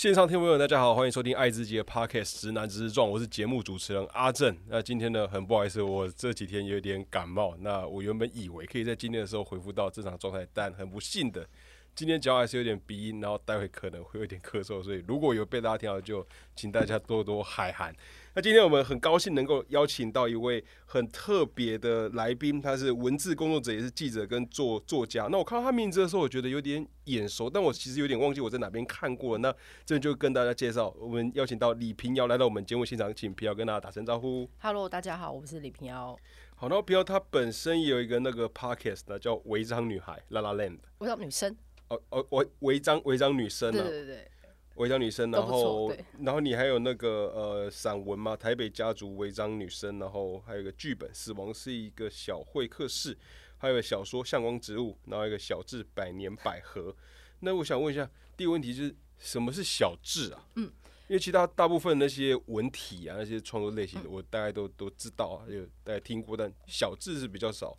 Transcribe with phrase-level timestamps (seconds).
[0.00, 4.56] 线上听众朋友，大家好，欢迎收听爱自己的 Podcast《直男直撞》，我是节目主持人阿正。
[4.66, 7.54] 那今天呢，很不好意思，我这几天有点感冒。
[7.60, 11.46] 那我原本以为可以在今天的时候恢复到正常状态，但很不幸的，
[12.00, 16.26] 今天脚还是有点鼻音，然后待会可能会有点咳嗽，所以如果有被大家听到，就
[16.56, 17.94] 请大家多多海涵。
[18.34, 25.28] 那今天我们很高兴能够邀请到一位很特别的来宾，他是文字工作者，也是记者跟作作家。
[25.30, 29.36] 那我看到他名字的时候，我觉得有点眼熟，但我其实有点忘记我在哪边看过。
[29.36, 29.54] 那
[29.84, 34.48] 这就跟大家介绍，我们邀请到李平遥来到我们节目现场，请平遥跟大家打声招呼。
[34.60, 36.16] Hello，大家好，我是李平遥。
[36.56, 40.78] 好，然后平遥他本身也有一个那个 podcast 呢，叫《违章女孩》La La Land。
[41.18, 41.56] 女生，
[41.90, 44.30] 哦哦，违违章违章女生对啊，对对，
[44.76, 53.14] 违章女生，都不错然后对然后你还有那个呃散文嘛，《台北家族违章女生》，然后还有一个剧本《死亡是一个小会客室》，
[53.58, 56.94] 还有一个小说《向光植物》，然后一个小智百年百合。
[57.40, 60.46] 那我想问一下，第一个问题就是什么是小智啊？
[60.54, 60.70] 嗯，
[61.08, 67.76] 因为其他大部分那些文体啊，那些创作类型的，我大概都都知道啊，有大概听过，但小智是比较少。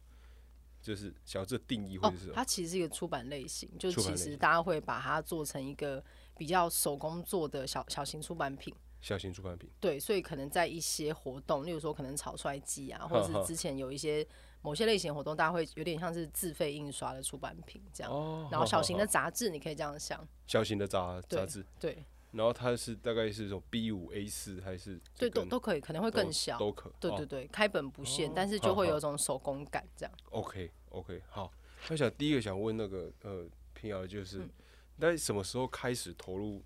[0.82, 2.34] 就是小智定义或者是什，么？
[2.36, 6.04] 它其实是一个出版类型，就其实大家会把它做成一个
[6.38, 8.74] 比较手工做的小小型出版品。
[9.00, 9.70] 小型出版品。
[9.80, 14.26] 对，所以可能在一些活动，例如说可能草率季啊，或者是之前有一些
[14.62, 18.14] 某些类型活动，大家会有点像是自费印刷的出版品这样。
[18.14, 26.58] 哦然后小型的杂志，你可以这样想，小型的杂对杂志，对然后它是大概是这种 B 五 A 四还是对，都都可以，可能会更小。
[26.58, 26.90] 都可。
[26.90, 30.14] 哦对对对，开本不限，哦但是就会有一种手工感这样。
[30.30, 31.52] OK OK，好。
[31.90, 34.50] 我想第一个想问那个呃平遥，就是嗯
[34.98, 36.62] 你在什么时候开始投入，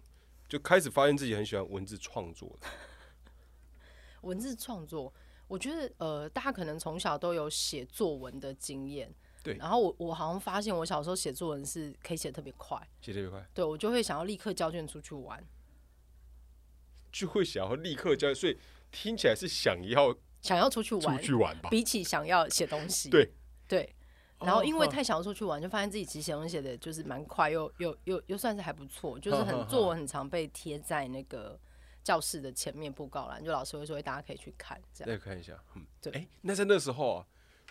[0.47, 2.67] 就开始发现自己很喜欢文字创作的？
[4.21, 5.13] 文字创作，
[5.47, 9.13] 我觉得呃，大家可能从小都有写作文的经验。
[9.41, 15.41] 对然后我我好像发现，我小时候写作文是可以写得特别快，写特别快，对我就会想要立刻交卷出去玩。
[17.15, 18.57] 就会想要立刻交，所以
[18.91, 21.69] 听起来是想要想要出去玩出玩，去玩吧？
[21.69, 23.31] 比起想要写东西，对
[23.69, 23.89] 对。
[24.41, 31.57] 然后因为哦太想要出去玩，就发现自己其实写东西写的就是蛮快，又又又又算是还不错，就是很作文很常被贴在那个
[32.03, 35.09] 教室的前面布告栏，就老师会说大家可以去看这样。
[35.09, 37.25] 再看一下，嗯，对哎、那在那时候啊，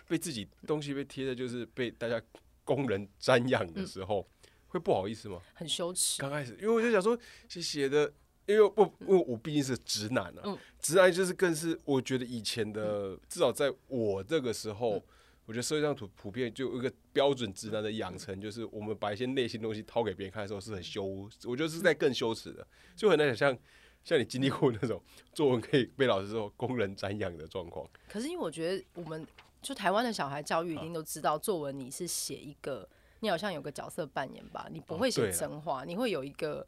[0.07, 2.19] 被自己东西被贴的，就是被大家
[2.63, 4.27] 工人瞻仰的时候，
[4.69, 5.39] 会不好意思吗？
[5.53, 7.15] 很羞耻，刚开始，因为我就想说，
[7.47, 8.11] 写写的，
[8.45, 10.57] 因为不，因为我毕竟是直男啊，嗯。
[10.79, 15.03] 直男就是更是我觉得以前的，至少在我这个时候，
[15.45, 21.03] 我觉得社会上普普遍就有一个标准直男的养成，就是我们把一些内心东西掏给别人看的时候是很羞，
[21.43, 23.57] 我觉得是在更羞耻的，就很难想象。
[24.03, 25.01] 像你经历过那种
[25.33, 29.25] 作文可以被老师说工人瞻仰的状况，可是因为我觉得我们
[29.63, 32.87] 就台湾的小孩教育一定都知道，作文你是写一个，
[33.21, 35.35] 你好像有个角色扮演吧，你不会写对啊。
[35.35, 36.63] 真话，你会有一个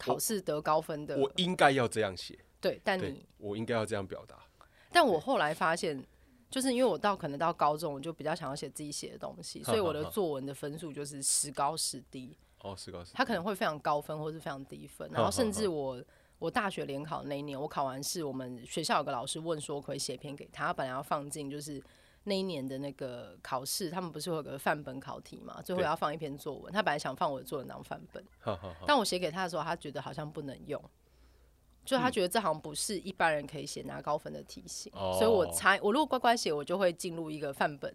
[0.00, 4.36] 考试得高分的，我应该要这样写，对，但你，我应该要这样表达。
[4.90, 6.04] 但我后来发现，
[6.50, 13.12] 就是因为我到可能到高中，我就比较想要写自己写的东西， 所以我的作文的分数就是时高时低， 哦，时高时。
[13.14, 16.02] 他可能会非常高分或是非常低分，然后 甚至我。
[16.40, 21.78] 我大学联考那一年，我考完试，我们学校有个老师问说，可以写一篇给他，他本来要放进就是
[22.30, 28.24] 那一年的那个考试，他们不是会有个范本考题嘛，最后要放一篇作文，他本来想放我的作文当范本。
[28.86, 30.80] 但我写给他的时候，他觉得好像不能用，
[31.84, 37.92] 就他觉得这好像不是一般人可以写拿高分的题型，哦所以我猜我如果乖乖写，我就会进入一个范本，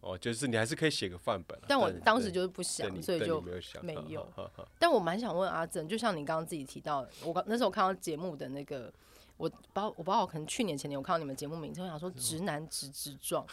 [0.00, 3.40] 哦，就是你还是可以写个范本啊，但我当时就是不想，所以就
[3.80, 4.30] 没有
[4.78, 8.92] 但我蛮想问阿正，就像你刚刚自己提到，我刚那时候看到节目的那个，
[9.38, 13.46] 我包我包我可能去年前年我看到你们节目名称，我想说直男直直撞，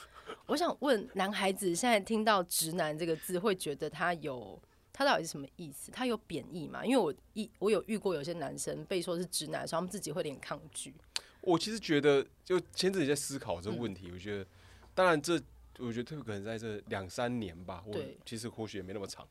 [0.47, 5.91] 我想问男孩子现在听到直男这个字，会觉得他有他到底是什么意思？
[5.91, 6.83] 他有贬义吗？
[6.83, 10.93] 因为我一我有遇过有些男生被说是直男的时候，他们自己会有点抗拒。
[11.41, 14.47] 我其实觉得，就前阵子在思考这个问嗯题，我觉得，
[14.95, 15.39] 当然这，
[15.77, 19.27] 我觉得特别可能在这两三年吧，我对其实或许也没那么长，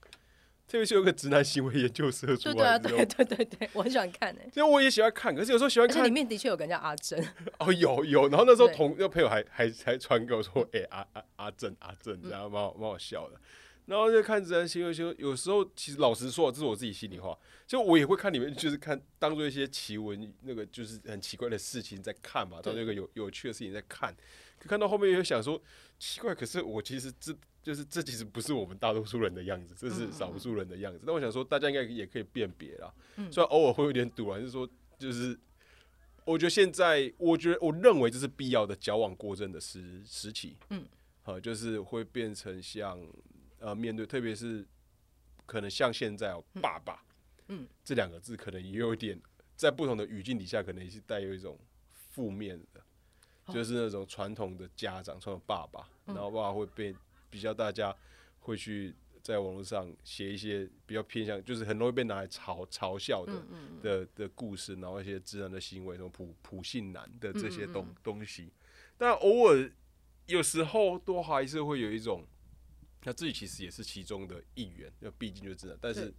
[0.67, 4.51] 特别是有个直男行为研究社出对对啊，来对，对对对，我很喜欢看诶、欸。
[4.55, 7.23] 因为我也喜欢看，可是有时候喜欢看里面的确有个人叫阿珍，
[7.59, 13.39] 哦，有有，然后那时候同那朋友还还还传给我说，哎、阿阿阿珍阿珍，这样蛮好蛮好笑的。
[13.87, 24.17] 然后就看自然新闻新闻，有时候其实老实说，这是我自己心里话，就我也会看里面，就是看当做一些奇闻，那个就是很奇怪的事情在看嘛，当做一个有有趣的事情在看。
[24.65, 25.63] 可看到后面又想说，
[25.99, 31.01] 奇怪，可是我其实这就是这其实不是我们大多数人的样子，这是少数人的样子。
[31.05, 32.93] 那我想说，大家应该也可以辨别啦，
[33.31, 34.69] 虽然偶尔会有点堵啊，就是说
[34.99, 35.39] 就是。
[36.27, 40.83] 我觉得现在，我觉得我认为这是必要的矫枉过正的时时期，嗯，
[41.21, 42.99] 好，就是会变成像
[43.59, 44.67] 呃面对，特别是
[45.45, 47.05] 可能像现在哦，爸爸
[47.49, 49.21] 嗯，这两个字可能也有一点
[49.55, 51.59] 在不同的语境底下，可能也是带有一种
[51.93, 52.85] 负面的，哦
[53.49, 56.15] 就是那种传统的家长，传统爸爸，嗯。
[56.15, 56.95] 然后爸爸会被
[57.29, 57.95] 比较大家
[58.41, 68.53] 会去在网络上写一些比较偏向，就是很容易被拿来嘲嘲笑的、嗯嗯嗯，的的故事，然后一些自然的行为，什么普普信男的这些东东西，
[68.97, 69.71] 但偶尔
[70.27, 72.25] 有时候都还是会有一种，
[73.03, 76.15] 他自己其实也是其中的一员，那毕竟就是直男，但是对。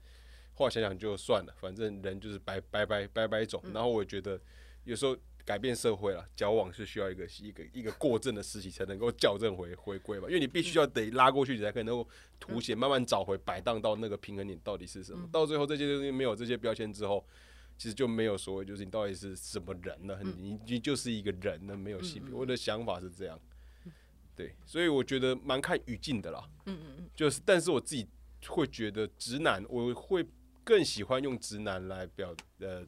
[0.54, 3.74] 后来想想就算了，反正人就是拜拜拜拜拜种，嗯。
[3.74, 4.40] 然后我觉得
[4.84, 5.18] 有时候。
[5.46, 12.10] 改变社会了，交往是需要一个一个一个过正的时期才能够校正回回归吧，因为你必须要得拉过去，你才可能够
[12.40, 15.30] 凸显，慢慢找回摆荡到那个平衡点到底是什么。
[15.32, 17.24] 到最后这些东西没有这些标签之后，
[17.78, 20.20] 其实就没有所谓，就是你到底是什么人呢？
[20.24, 22.34] 你你就是一个人呢，没有性别。
[22.34, 23.40] 我的想法是这样，
[24.36, 26.50] 对，所以我觉得蛮看语境的啦。
[26.66, 28.08] 嗯嗯嗯，就是，但是我自己
[28.48, 30.26] 会觉得直男，我会
[30.64, 32.84] 更喜欢用直男来表呃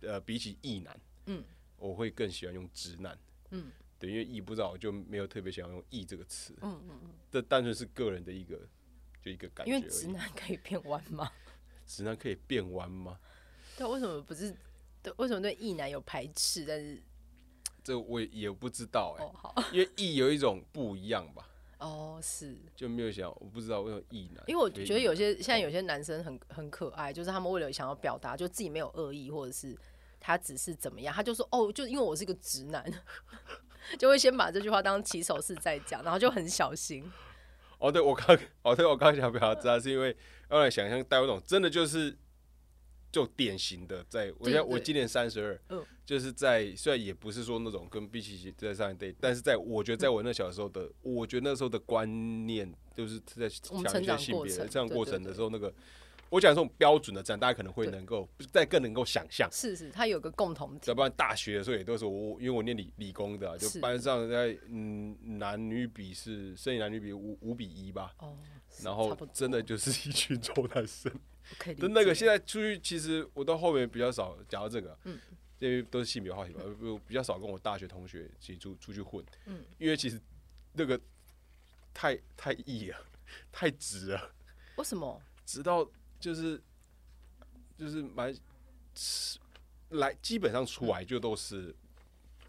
[0.00, 0.96] 呃，比起异男，
[1.28, 1.44] 嗯，
[1.76, 3.16] 我会更喜欢用直男，
[3.50, 8.58] 嗯，对，因为异不知道，我就没有特别想要用异这个词，嗯嗯嗯，这单纯是个人的一个
[9.22, 9.72] 就一个感觉。
[9.72, 11.30] 因为直男可以变弯吗？
[11.86, 13.18] 直男可以变弯吗？
[13.76, 14.54] 对，为什么不是？
[15.02, 16.64] 对，为什么对异男有排斥？
[16.66, 17.00] 但是
[17.84, 21.48] 这我也也不知道哎、哦好因为异有一种不一样吧，
[21.78, 29.78] 哦是，就没有想，我不知道为什么异男，因为我觉得有些现在有些男生很很可爱，就是他们为了想要表达，就自己没有恶意，或者是
[30.20, 32.84] 他只是怎么样，他就说哦，就因为我是个直男，
[33.98, 37.10] 就会先把这句话当起手式在讲，然后就很小心。
[37.78, 40.16] 哦，对我刚哦，对我刚想表达是因为
[40.48, 42.16] 后来想象带有那种真的就是
[43.12, 55.72] 就典型的在，我现在对对我今年三十二嗯，就是在虽然也不是说那种跟比起在上一代，但是在我觉得在我那小时候的，我觉得那时候的观念就是在我们讲一些成长性别的过程对对成长过程的时候，那个
[56.30, 59.48] 我讲这种标准的站，大家可能会能够再更能够想象。
[59.50, 68.36] 是是，他有个共同点要，不然大学的时候也都是我，因为我念理理工的啊、就班上在嗯男女比是生理男女比五五比一吧，哦，
[68.82, 71.10] 然后真的就是一群 臭男生。
[71.58, 75.18] 可以那个现在出去，其实我到后面比较少讲到这个，嗯
[75.60, 80.20] 因为都是性别话题吧，我比较少跟我大学同学一起出出去混，嗯因为其实
[80.74, 81.00] 那个
[81.94, 82.96] 太太异了，
[83.50, 84.30] 太直了，
[84.76, 85.20] 为什么？
[85.46, 86.60] 直到就是
[87.76, 88.34] 就是蛮
[89.90, 91.74] 来基本上出来就都是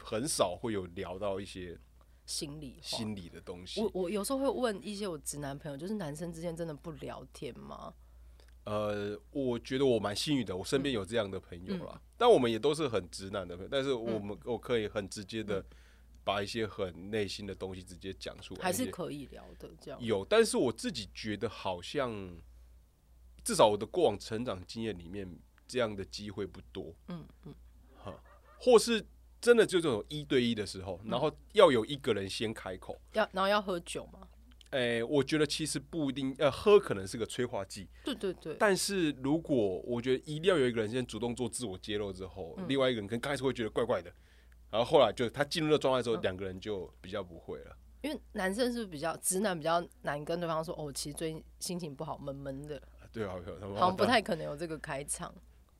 [0.03, 1.77] 很少会有聊到一些
[2.25, 3.89] 心理心理的东西我。
[3.93, 7.93] 我有时候会问一些我直男朋友，就是男生之间真的不聊天吗？
[8.65, 12.01] 呃，我觉得我蛮幸运的，我身边有这样的朋友嗯啦。
[12.17, 15.63] 但我们也都是很直男的朋友，但是我们、我可以很直接的
[16.23, 19.99] 把一些很内心的东西直接讲出来，还是可以聊的这样？
[20.03, 20.23] 有。
[20.25, 22.11] 但是我自己觉得好像，
[23.43, 25.27] 至少我的过往成长经验里面，
[25.67, 26.93] 这样的机会不多。
[27.07, 27.53] 嗯嗯，
[27.97, 28.13] 哈
[28.59, 29.05] 或是
[29.41, 32.99] 真的就这种一对一的时候，嗯然后要有一个人先开口。
[33.13, 34.27] 要然后要喝酒吗？
[34.71, 44.13] 诶、我觉得其实不一定，呃，喝可能是个催化剂，对对对，但是如果我觉得一定要有一个人先主动做自我揭露之后，嗯另外一个人可能刚开始会觉得怪怪的，
[44.69, 47.75] 然后后来就他进入了状态之后，嗯两、个人就比较不会了。
[48.03, 52.79] 因为男生是不是比较直男比较难跟对方说哦，其实最近心情不好，闷闷的，
[53.11, 55.33] 对啊，他们好像不太可能有这个开场。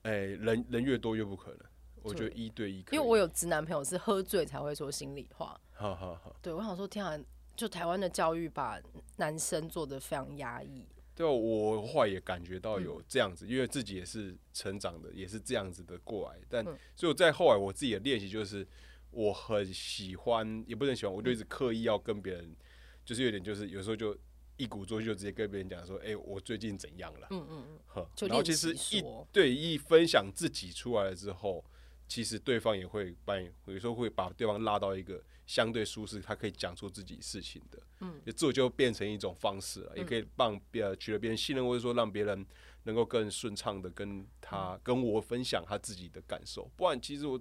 [0.04, 1.60] 哎、人人越多越不可能。
[2.02, 7.20] 我觉得一对一因为我有直男朋友是喝醉才会说心里话，哈哈哈，对我想说，天啊，
[7.58, 8.80] 就台湾的教育把
[9.18, 16.40] 男生做的非常压抑，对啊，我后来也感觉到嗯有这样子，因为自己也是成长的，也是这样子的过来。
[16.48, 18.66] 但嗯所以我在后来我自己的练习就是，
[19.12, 22.56] 我很喜欢，也不能喜欢，我就一直刻意要跟别人，
[23.04, 24.18] 就是有点就是有时候就
[24.60, 27.28] 一鼓作气就直接跟别人讲说，哎、我最近怎样了。
[27.32, 29.02] 嗯嗯嗯，呵然后其实一
[29.32, 31.64] 对一分享自己出来了之后，
[32.10, 42.46] 其实对方也会把你有时候会把对方拉到一个相对舒适，他可以讲出自己事情的，嗯，就这就变成一种方式了，也可以让别人取得别人信任，或者说让别人
[42.84, 44.82] 能够更顺畅的跟他、嗯。
[44.84, 47.40] 跟我分享他自己的感受，不然其实我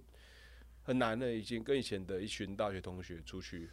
[0.82, 3.70] 很难的，已经跟以前的一群大学同学出去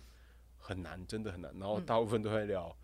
[0.57, 1.85] 很难，真的很难，然后嗯。
[1.85, 2.75] 大部分都在聊。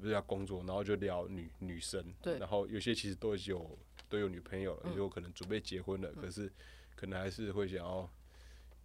[0.00, 6.50] 不是要工作，然后就聊女女生，对然后有些其实都有都有女朋友了，嗯也有可能准备结婚了，可是
[6.94, 8.08] 可能还是会想要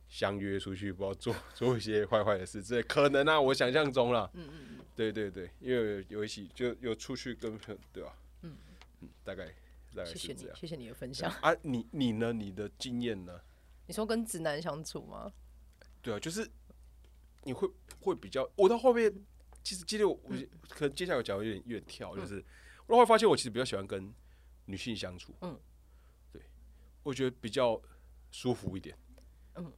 [0.09, 8.55] 相约出去，不知道做 做一些坏坏的事，这可能啊，我想象中啦，嗯嗯嗯，对对对，因为有有一起就有出去跟朋友，对吧、嗯
[9.01, 9.45] 嗯，大概
[9.95, 10.55] 大概谢谢是这样，。
[10.55, 11.31] 你谢谢你的分享。
[11.41, 12.31] 啊，你你呢？
[12.33, 13.39] 你的经验呢？
[13.87, 15.31] 你说跟直男相处吗？
[16.01, 16.49] 对啊，就是
[17.43, 19.13] 你会会比较，我到后面
[19.63, 20.35] 其实接着我我
[20.69, 22.43] 可能接下来我讲有点有点跳，就是
[22.87, 24.13] 我后来发现我其实比较喜欢跟
[24.65, 25.59] 女性相处，嗯，
[26.31, 26.41] 对，
[27.03, 27.81] 我觉得比较
[28.31, 28.97] 舒服一点，
[29.55, 29.71] 嗯，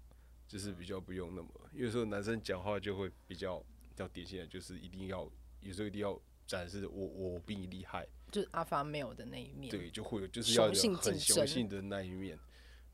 [0.47, 5.29] 就是比较不用那么，有时候男生讲话就会比较比较典型的，就是一定要
[5.61, 9.71] 有时候一定要展示我我比你厉害，就是阿发 male 的那一面。
[9.71, 10.75] 对，就会有就是要很
[11.19, 12.37] 雄性的那一面，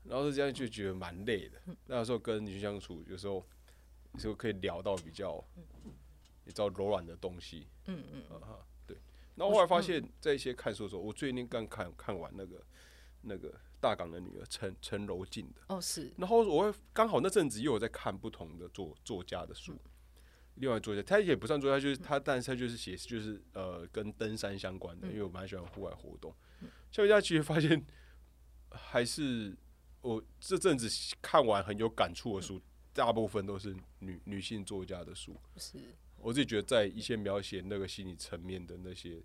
[0.04, 0.18] 然。
[0.18, 1.60] 后这样就觉得蛮累的。
[1.66, 1.76] 嗯。
[1.86, 3.46] 那有时候跟女性相处，有时候
[4.14, 5.44] 有时候可以聊到比较
[6.50, 8.96] 你知道柔软的东西，嗯嗯，啊哈，对。
[9.36, 12.60] 那后后来发现，在一些看书的时候，我最近刚看看完那个
[13.20, 19.78] 那个大港的女儿陈陈柔静的，哦是，然后我会刚好那阵子又有在看不同的作作家的书，
[20.56, 26.34] 另外作家他也不算作家，就是他，但是他就是写就是呃跟登山相关的，因为我蛮喜欢户外活动。
[26.90, 27.86] 像大家其实发现，
[28.72, 29.56] 还是
[30.00, 30.88] 我这阵子
[31.22, 32.60] 看完很有感触的书，
[32.92, 35.40] 大部分都是女女性作家的书。
[35.56, 35.78] 是
[36.22, 39.22] 我自己觉得在一些描写那个心理层面的那些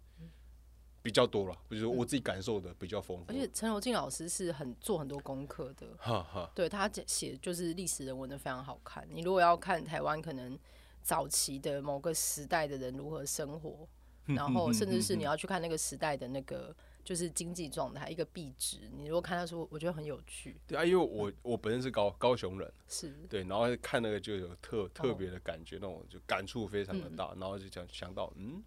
[1.02, 3.36] 比较多了，就是我自己感受的比较丰富而。
[3.36, 9.08] 且陈柔静老师是很做很多功课的，哈哈，对他写就是历史人文的非常好看。
[9.12, 10.58] 你如果要看台湾可能
[11.04, 13.88] 早期的某个时代的人如何生活，
[14.26, 16.76] 然后甚至是你要去看那个时代的那个
[17.06, 20.60] 就是经济状态，一个币值，你如果看到说，我觉得很有趣。
[20.66, 28.64] 对啊，因为我我本身是高高雄人，是，对，然后看那个就有特特别的感觉，那种就感触非常的大，然后就想想到，嗯，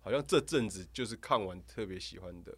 [0.00, 2.56] 好像这阵子就是看完特别喜欢的，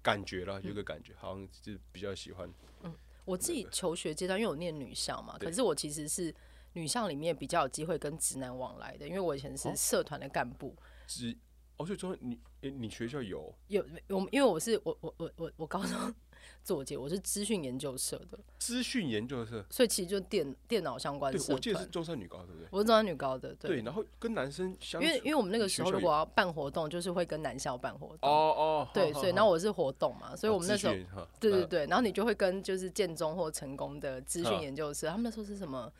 [0.00, 2.48] 感觉啦，有个感觉，好像就是比较喜欢，
[2.84, 6.32] 嗯我自己求学阶段，因为我念女校嘛，可是我其实是
[6.74, 9.56] 女校里面比较有机会跟直男往来的，因为我以前哦。
[9.56, 10.76] 是社团的干部。
[11.06, 11.36] 只哦，
[11.84, 16.14] 所以说你诶，你学校有有我们，因为我是我我我我我高中
[16.64, 21.86] 做节，我是资讯研究社的，资讯研究社，所以其实就电电脑相关对，社我记得是。
[21.86, 22.68] 中山女高，对不对？
[22.70, 23.70] 我是中山女高的，对。
[23.70, 30.94] 对，然后跟男生相，因为因为我们那个时候如果要办活动，就是会跟男校办活哦动，哦哦，对，所以然后我是活动嘛，所以我们那时候
[31.40, 35.92] 对对对，然后你就会跟就是建中或成功的资讯嗯研究社，他们那时候是什么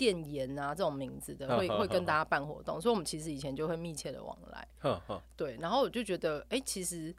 [0.00, 4.66] 电研啊这种名字的，会 会跟大家办活动，所以我们其实以前就会密切的往来。
[5.36, 7.14] 对，然后我就觉得，哎、其实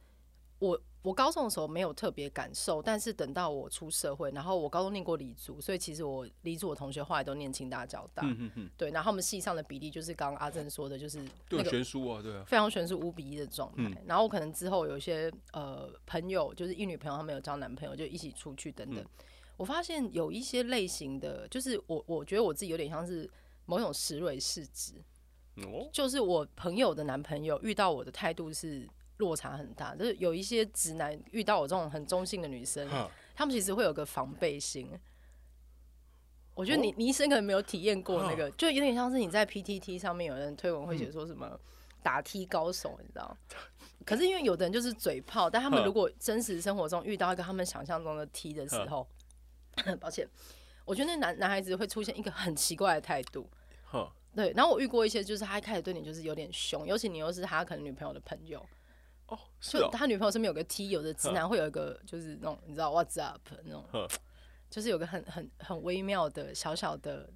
[0.58, 13.84] 我我高中的时候没有特别感受，但是等到我出社会，然后我高中念过理组，所以其实我理组的同学后来都念清大、交大，嗯对，然后我们系上的比例就是刚刚阿正说的，就是对，那个悬殊啊，对啊，非常悬殊五比一的状态。
[13.84, 19.06] 嗯然后可能之后有一些呃朋友，就是一女朋友，他们有交男朋友，就一起出去等嗯等。
[19.62, 23.30] 我发现有一些类型的，就是我我觉得我自己有点像是
[23.68, 24.96] 某种石蕊试纸，
[25.58, 32.90] 哦，就是我朋友的男朋友遇到我的态度是落差很大，就是有一些直男遇到我这种很中性的女生，
[33.36, 34.90] 他们其实会有个防备心。
[36.56, 41.56] 我觉得你哦你一生可能没有体验过那个，就有点像是你在 PTT 上面有人推文会写说什么
[42.02, 43.38] 打踢高手，你知道？
[44.08, 49.08] 可是因为有的人就是嘴炮，但他们如果真实生活中遇到一个他们想象中的踢的时候，
[50.00, 50.28] 抱歉，
[50.86, 53.50] 我觉得那男男孩子会出现一个很奇怪的态度。
[53.86, 58.66] 哈，对，然后我遇过一些，就是他一开始对你就是有点凶，尤其你又是他可能女朋友的朋友，
[59.28, 64.08] 哦，是哦，就他女朋友身边有个 T，有的直男会有一个就是那种你知道 What's up 那种，
[64.70, 67.30] 就是有个很很很微妙的小小的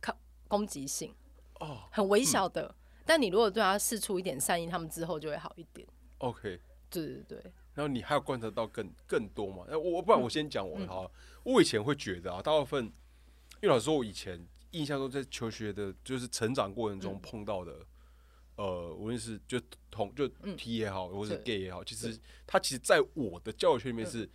[0.00, 0.16] 抗
[0.48, 1.14] 攻击性，
[1.60, 2.74] 哦很微小的。
[3.06, 5.86] 但你如果对他示出一点善意，他们之后就会好一点。
[6.18, 6.60] ，OK。
[6.88, 9.64] 对对对，然后你还要观察到更更多嘛？
[9.68, 11.10] 那，我不然我先讲我的好了。
[11.44, 17.86] 我以前会觉得啊，大部分，因为老实说，我以前印象中在求学的，就是成长过程中碰到的，
[18.56, 19.60] 呃，无论是就
[19.90, 24.28] 同就 T 也好，或是 gay 也好，其实他其实在我的教育圈里面是。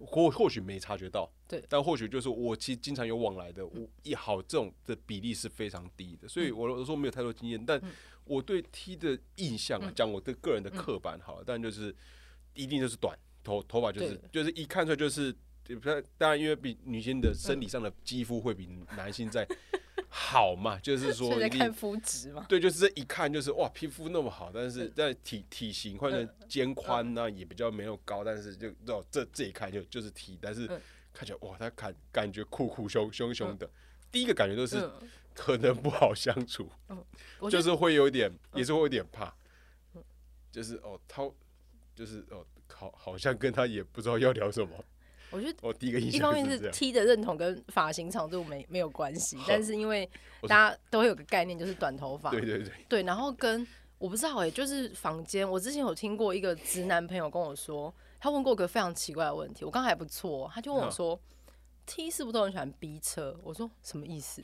[0.00, 1.64] 或或许没察觉到，对。
[1.68, 7.80] 但或许就是我其实经常有往来的，我一好这种的比例是非常低的，所以我有时候没有太多经验，但
[8.24, 11.94] 我对 T 的印象啊，讲我对个人的刻板好了，但就是
[12.54, 15.34] 一定就是短头头发就是就是一看出来就是，
[16.16, 19.46] 当然因为比女性的生理上的肌肤会比男性在
[20.08, 22.46] 好嘛， 就是说一定看肤质嘛。
[22.48, 26.30] 对，就是这一看就是哇，皮肤那么好，但是在体体型或者嗯。
[26.48, 30.80] 肩宽呢、也比较没有高，但是就哦这这一看就就是体但是嗯。
[31.12, 33.70] 看起来哇，他感感觉酷酷凶凶凶的，
[34.10, 36.68] 第一个感觉都是嗯，可能不好相处，
[37.48, 39.32] 就是会有一点，也是会有点怕，
[40.50, 41.22] 就是哦，他
[41.94, 44.70] 就是哦，好，好像跟他也不知道要聊什么。
[45.30, 46.70] 我觉得我第一个印一方面是。
[46.70, 50.08] T 的认同跟发型长度没没有关系，但是因为
[50.42, 52.30] 大家都会有个概念，就是短头发。
[52.30, 53.66] 对对对，对，然后跟
[53.98, 61.18] 我不知道哎、就是房间，我之前有听过一个直男朋友跟我说，他问过一个非常奇怪的问题，我刚还不错哦，他就问我嗯说、
[61.86, 63.36] t 是不是都很喜欢逼车？
[63.42, 64.42] 我说什么意思？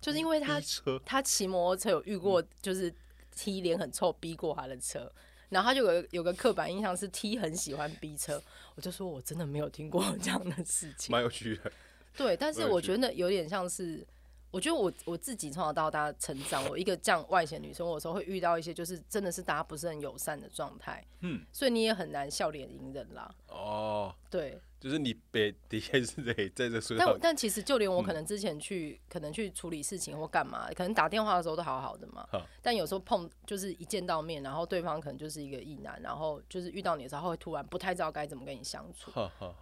[0.00, 0.58] 就是因为他
[1.04, 2.90] 他骑摩托车有遇过，就是
[3.36, 5.10] T 脸很臭逼过他的车，
[5.50, 8.42] 然后他就有个有个刻板印象是 T 很喜欢 B 车，
[8.74, 11.12] 我就说我真的没有听过 这样的事情。
[11.12, 11.70] 蛮有趣的。
[12.16, 14.04] 对，但是我觉得有点像是，
[14.50, 23.32] 我觉得我我自己从小到大成长，我一个这样外显女生，我有时候会遇到一些就是真的是大家不是很友善的状态，嗯，所以你也很难笑脸迎人啦。
[23.48, 32.26] 哦，对，就是你得的确是得在这说但，但其实就连我可能之前去、可能去处理事情或干嘛，可能打电话的时候都好好的嘛，
[32.60, 39.12] 但有时候碰就是一见到面，然后对方可能就是一个异男，然后就是遇到你的时候，他会突然不太知道该怎么跟你相处。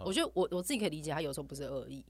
[0.00, 2.04] 我觉得我我自己可以理解，他有时候不是恶意，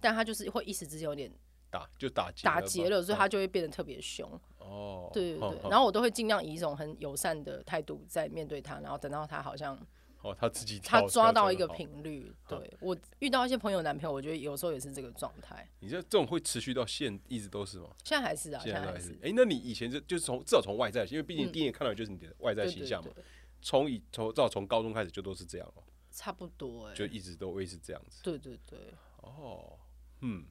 [0.00, 1.30] 但他就是会一时之间有点
[1.74, 4.30] 打就打结打结了，所以他就会变得特别凶。
[4.58, 9.76] 哦，对对对，然后我都会尽量以一种很友善的态度在面对他，然后等到他好像
[10.22, 12.32] 哦他自己他抓到一个，频率。
[12.44, 17.90] 好对我遇到一些朋友男朋友，我觉得有时候也是这个状态，你这这种会持续到现一直都是吗？
[18.04, 19.18] 现在还是啊，现现在还是。。
[19.20, 23.24] 哎，那你以前就就是从至少从外在，因为毕竟嗯第一眼看到的就是你的外在形象嘛，对
[23.60, 28.20] 从以从至少从高中开始就都是这样哦，差不多哎、就一直都会是这样子。
[28.22, 28.78] 对对对，
[29.22, 29.78] 哦，
[30.20, 30.46] 嗯，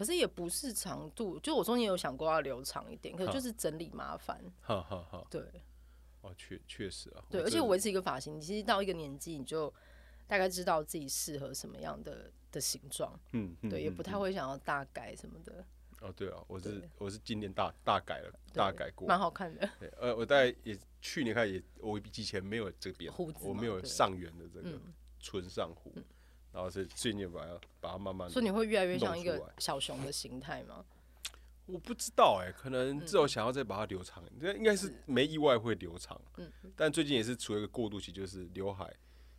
[0.00, 4.42] 可是也不是长度，就我中间有想过要留长一点，可是就是整理麻烦。
[4.62, 5.42] 哈哈哈，对
[6.22, 9.70] 哦，确确实啊，对，而且维持一个发型，你其实到一个年纪，你就
[10.26, 15.62] 大概知道自己适合什么样的的形状，嗯，嗯对，也嗯不太会想要大改什么的，
[16.00, 19.68] 哦，对啊，我是我是今年大大改了，大改过，蛮好看的。
[19.78, 24.80] 对，呃，我大概也去年开始也，我以前没有这边胡子我没有上圆的这个嗯
[25.20, 25.92] 纯上胡，
[26.52, 30.84] 然后是最近把它把它慢慢地，所以你会越来越像一个小熊的形态吗？
[31.66, 36.50] 我不知道哎、可能嗯至少想要再把它留长，这、应该是没意外会留长，嗯。
[36.74, 38.92] 但最近也是处于一个过渡期，就是刘海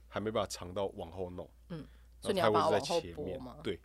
[0.08, 1.80] 还没把它长到往后弄，嗯。
[2.22, 3.80] 然后所以你要把它会往后是在前面对，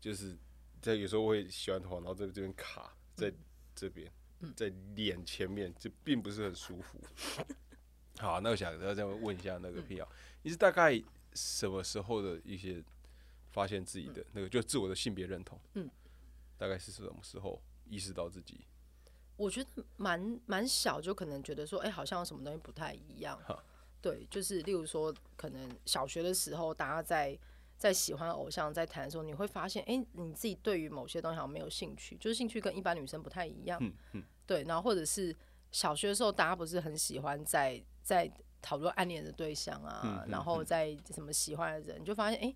[0.00, 0.34] 就是
[0.80, 3.30] 在有时候会洗完头，然后在这边卡在
[3.74, 4.10] 这边，
[4.40, 4.50] 嗯。
[4.56, 6.98] 在脸前面，这并不是很舒服。
[8.18, 9.86] 好，那我想要这样问一下那个嗯。
[9.86, 10.08] P 啊，
[10.40, 10.98] 你是大概
[11.36, 12.82] 什么时候的一些
[13.52, 15.60] 发现自己的那个就自我的性别认同？
[15.74, 15.88] 嗯，
[16.56, 18.66] 大概是什么时候意识到自己？
[19.36, 23.62] 我觉得蛮蛮小，就可能觉得说，哎、好像有什么东西不太一样哈。
[24.00, 27.38] 对，就是例如说，可能小学的时候，大家在
[27.76, 33.78] 在喜欢偶像在谈的时候，你会发现，哎、你自己对于某些东西好像没有兴趣，就是兴趣跟一般女生不太一样。
[33.82, 35.36] 嗯嗯，对，然后或者是
[35.70, 38.30] 小学的时候，大家不是很喜欢在在
[38.62, 42.54] 讨论暗恋的对象啊，嗯嗯然后再什么喜欢的人，你就发现，哎、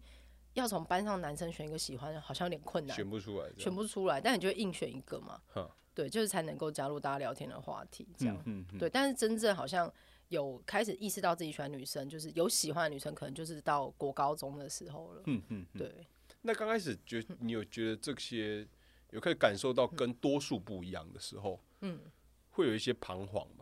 [0.54, 2.96] 要从班上男生选一个喜欢的，好像有点困难。
[2.96, 5.70] 选不出来选不出来，但你就会硬选一个嘛哈。
[5.94, 8.66] 对，就是才能够加入大家聊天的话题，这样。
[8.78, 9.92] 对，但是真正好像
[10.28, 15.22] 有开始意识到自己喜欢女生，就是有喜欢的女生，可能就是到国高中的时候了。
[15.26, 16.06] 嗯嗯，嗯对，
[16.42, 18.66] 那刚开始觉你有觉得这些
[19.10, 22.00] 有可以感受到跟多数不一样的时候，嗯，
[22.50, 23.59] 会有一些彷徨嘛？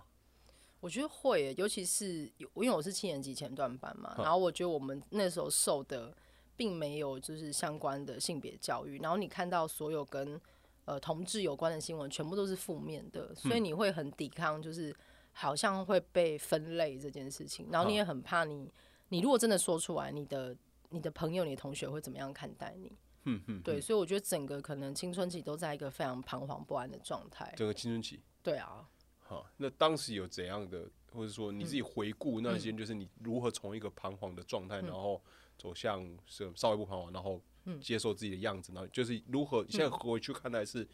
[0.81, 6.17] 我觉得会，尤其是有因为我是七年级前段班嘛，然后我觉得我们那时候受的
[6.57, 10.41] 并没有就是相关的性别教育，然后你看到所有跟
[10.85, 14.95] 呃同志有关的新闻，全部都是负面的，所以你会很抵抗，就是
[15.33, 18.71] 好像会被分类这件事情，然后你也很怕你，
[19.09, 20.57] 你如果真的说出来，你的
[20.91, 22.93] 你的朋友、你的同学会怎么样看待你？
[23.25, 27.53] 嗯嗯，对，所以我觉得整个可能青春期都在一个非常彷徨不安的状态。
[27.57, 28.21] 整个青春期。
[28.43, 28.89] 对啊，
[29.29, 32.59] 好，那当时有怎样的，或者说你自己回顾那嗯。
[32.59, 35.21] 些，就是你如何从一个彷徨的状态，然后
[35.59, 37.79] 走向是稍微不彷徨，然后嗯。
[37.79, 40.89] 接受自己的样子，然后就是如何现在回去看待是，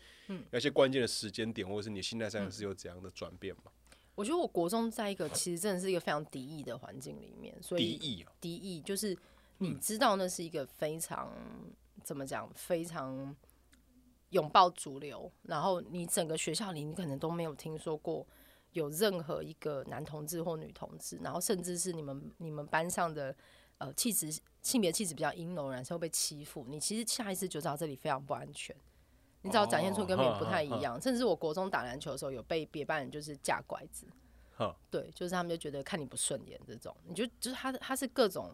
[0.50, 2.30] 那些关键的时间点，或者是你心态嗯。
[2.30, 3.70] 上是有怎样的转变嘛？
[4.16, 9.16] 我觉得我国中在一个其实真的是一个非常敌意的环境里面，所以敌意啊，敌意就是
[9.58, 11.32] 你知道那是一个非常
[12.02, 13.34] 怎么讲，非常
[14.34, 18.26] 拥抱主流，然后你整个学校里你可能都没有听说过
[18.72, 23.34] 有任何一个男同志或女同志，然后甚至是你们你们班上的
[23.78, 28.74] 呃气质性别气质比较阴柔的男生会被欺负，你其实下意识就知道这里非常不安全。
[29.42, 34.06] 你只要展现出跟别人不太一样，甚至我国中打篮球的时候有被别班人就是架拐子，
[34.90, 38.50] 对，就是他们就觉得看你不顺眼这种，你就就是他他是各种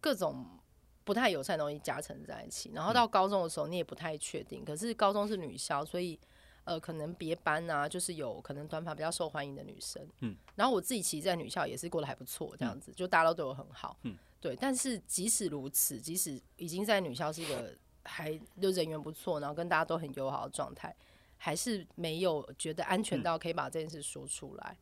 [0.00, 0.58] 各种
[1.04, 6.18] 不太友善的东西加成在一起，然后到高中的时候你也不太确定，可是高中是女校，所以
[6.64, 20.94] 呃可能别班啊就是有可能短发比较受欢迎的女生，嗯，然后我自己其实，在女校也是过得还不错，这样子、就大家都对我很好，嗯，对，但是即使如此，即使已经在女校是一个还就人缘不错，然后跟大家都很友好的状态，
[21.36, 24.76] 还是没有觉得安全到可以把这件事说出来。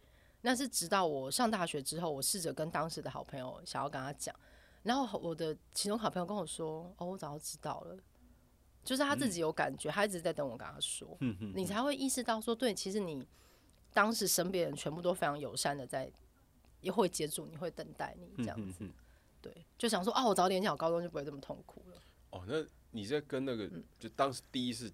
[0.44, 4.34] 那是直到我上大学之后，我试着跟当时的好朋友想要跟他讲，
[4.82, 7.96] 然后我的其中好朋友跟我说：“哦，我早就知道了。”
[8.84, 11.16] 就是他自己有感觉，他一直在等我跟他说，
[11.54, 13.24] 你才会意识到说，对，其实你
[13.92, 16.10] 当时身边人全部都非常友善的在
[16.80, 18.84] 也会接住你，会等待你这样子。
[19.40, 21.96] 对，就想说啊，我早点讲高中就不会这么痛苦了。
[22.30, 24.92] 哦，那你在跟那个、嗯就当时第一次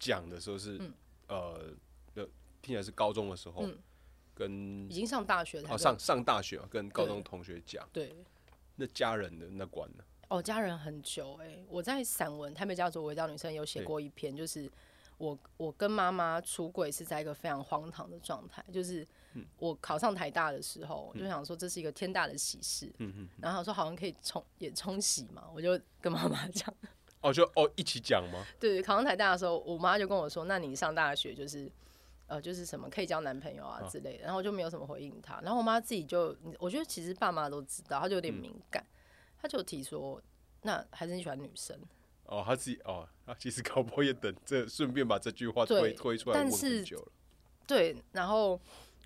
[0.00, 0.92] 讲的时候是、嗯
[1.28, 1.70] 呃，
[2.14, 2.24] 呃
[2.60, 3.78] 听起来是高中的时候，嗯
[4.34, 8.16] 跟已经上大学才跟哦上上大学、啊、跟高中同学讲，对
[8.78, 10.04] 那家人的那关呢？
[10.28, 14.70] 哦，家人很久哎、我在散文《台北家族围绕女生》有写过一篇，就是
[15.16, 26.72] 我我跟妈妈出轨是在一个非常荒唐的状态，就是嗯我考上台大的时候，我就想说这是一个天大的喜事，嗯嗯，然后说好像可以冲也冲喜嘛，我就跟妈妈讲，
[27.22, 28.44] 哦，就哦一起讲吗？
[28.60, 31.70] 对，考上台大的时候，我妈就跟我说，那你上大学就是。
[32.28, 35.40] 呃，就是什么可以交男朋友啊啊之类的，然后我就没有什么回应他。
[35.40, 38.86] 然后我妈自己就，我觉得其实爸妈都知道，她就有点嗯敏感，
[39.40, 40.22] 她就提说，
[40.62, 41.76] 那还是你喜欢女生。
[42.24, 47.12] 哦，他自己哦，他其实搞不好也等这顺便把这句话推推出来问但是很久了。
[47.66, 48.60] 对，然后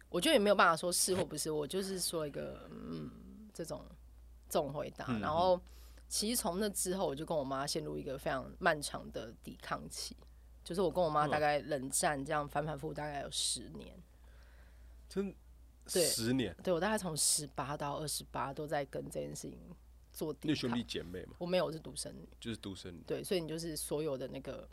[0.08, 3.08] 我就也没有办法说是或不是，我就是说一个嗯
[3.54, 3.84] 这种
[4.48, 5.06] 这种回答。
[5.08, 5.60] 嗯然后
[6.08, 10.16] 其实从那之后，我就跟我妈陷入一个非常漫长的抵抗期，
[10.64, 13.94] 就是我跟我妈嗯大概冷战，这样反反复复大概有十年。
[15.08, 15.34] 真
[15.92, 19.58] 对十年，对我大概从十八到二十八都在跟这件事情
[20.12, 20.84] 做抵抗你有兄弟。
[20.84, 21.34] 姐妹嘛？
[21.38, 22.28] 我没有，我是独生女。
[22.40, 23.02] 就是独生女。
[23.06, 24.68] 对，所以你就是所有的那个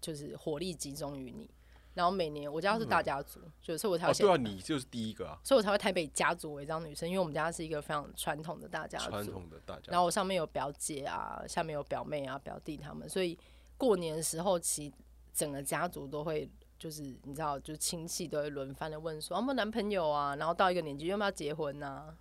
[0.00, 1.48] 就是火力集中于你。
[1.94, 9.30] 然后每年我家是大家族，就所以我才哦，会写对啊，你就是第一个啊，所以我才会台北家族违章女生，因为我们家是一个非常传统的大家传族。
[9.30, 13.38] 统的大家然后我上面有表姐啊，下面有表妹啊、表弟他们，所以
[13.76, 14.92] 过年的时候，其实
[15.32, 20.36] 整个家族都会就是你知道，就亲戚都会轮番的问说，有没有男朋友啊？
[20.36, 22.16] 然后到一个年纪，要不要结婚呐、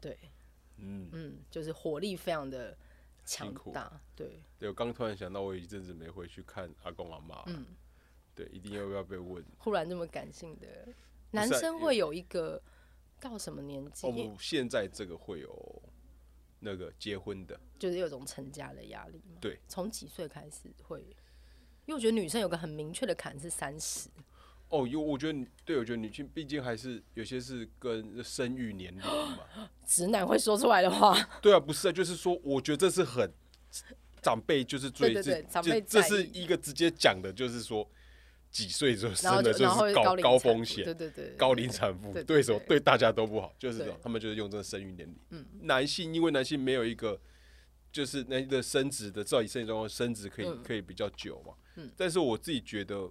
[0.00, 0.18] 对，
[0.76, 2.76] 嗯，嗯，就是火力非常的
[3.24, 7.66] 强大，对，对我刚突然想到，我有一阵子没回去看阿公阿妈，嗯，
[8.34, 9.44] 对，一定要不要被问？
[9.58, 10.86] 忽然这么感性的
[11.30, 12.62] 男生会有一个
[13.18, 15.82] 到什么年纪，哦，不，现在这个会有
[16.60, 19.38] 那个结婚的，就是有一种成家的压力嘛？
[19.40, 21.16] 对，从几岁开始会？
[21.86, 24.08] 因为我觉得女生有个很明确的坎是三十，
[24.68, 29.38] 哦，有我觉得女，对我觉得女性毕竟还是有些是跟生育年龄嘛，
[29.86, 33.32] 直男会说出来的话， 对啊，不是啊，就是说，我觉得这是很
[34.20, 37.88] 长辈就是最这这这是一个直接讲的，就是说
[38.50, 45.14] 几岁就生的就是高高风险，对对对，高龄产妇对什么对对大家都不好，就是他们就是用这个生育年龄。
[45.30, 47.20] 嗯男性因为男性没有一个
[47.96, 51.54] 就是那个生殖的，照以身体状况生殖可以、嗯可以比较久嘛。
[51.76, 53.10] 嗯但是我自己觉得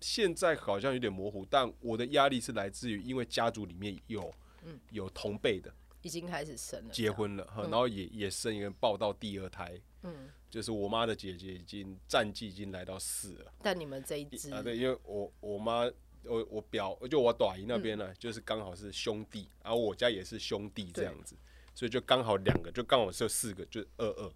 [0.00, 4.30] 现在好像有点模糊，但我的压力是来自于因为家族里面有、
[4.66, 5.72] 嗯有同辈的
[6.02, 13.50] 已经开始生了，结，婚了，哈嗯然后也也生一个抱到第二胎，嗯，就是我妈的姐姐已经战绩已经来到四了。
[13.62, 15.90] 但你们这一支啊，对，因为我我妈，
[16.24, 21.34] 我我表就我短姨那边嗯呢，就是刚好是兄弟，然后我家也是兄弟这样子，
[21.76, 24.32] 所以就刚好两个，就刚好是四个，就二二，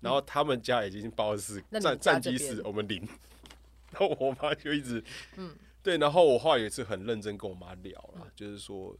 [0.00, 3.00] 然后他们家已经包了四战战绩这边是我们零，
[3.90, 5.02] 然后我妈就一直
[5.36, 5.54] 嗯。
[5.82, 8.96] 对，然后我后来有一次很认真跟我妈聊了，就是说，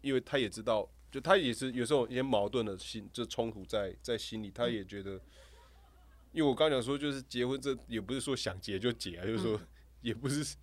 [0.00, 5.20] 因为她也知道，就她也是有时候一些矛盾的心，就冲突在在心里，她也觉得，
[6.30, 9.60] 因为我刚讲说，就是结婚这也不是说想结就结啊，就是说
[10.02, 10.54] 也不是，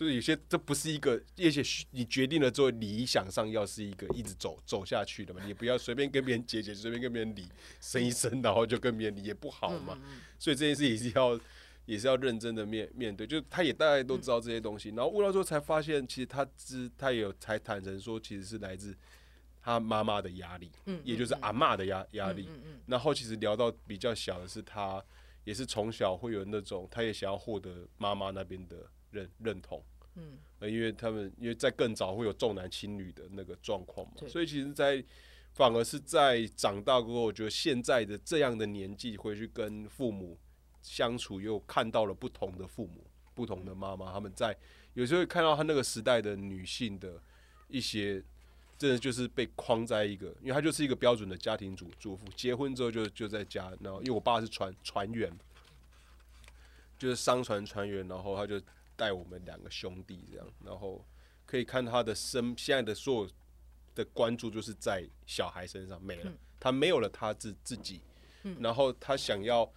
[0.00, 7.46] 就是有些这不是一个，而且你决定了之后，理想上要是一个一直走走下去的嘛，你不要随便跟别人结结，随便跟别人离，
[7.82, 10.00] 生一生，然后就跟别人离也不好嘛，
[10.38, 11.38] 所以这件事也是要。
[11.86, 18.96] 也是要认真的面面对，就他也大概都知道这些东西，然后问到之后才发现，其实他知他也有才坦诚说，其实是来自
[19.60, 22.46] 他妈妈的压力，嗯也就是阿嬷的压压力。
[22.48, 25.02] 嗯嗯然后其实聊到比较小的是他，
[25.42, 29.82] 也是从小会有那种，他也想要获得妈妈那边的认认同，
[30.16, 35.04] 嗯呃，因为他们因为在更早会有重男轻女的那个状况嘛，所以其实，在
[35.52, 40.38] 反而是在长大过后，我觉得现在的这样的年纪回去跟父母
[40.82, 44.56] 相处，又看到了不同的父母、不同的妈妈，他们在
[44.94, 47.20] 有时候会看到他那个时代的女性的
[47.68, 48.22] 一些。
[48.80, 55.30] 真的就是被框在一个，因为她就是一个标准的家庭主主妇，结婚之后就就在家，然后因为我爸是船船员，
[56.96, 58.58] 就是商船船员，然后他就
[59.00, 61.02] 带我们两个兄弟这样，然后
[61.46, 63.30] 可以看他的生现在的所有
[63.94, 68.02] 的关注就是在小孩身上没了，他没有了他自自己，
[68.58, 69.72] 然后他想要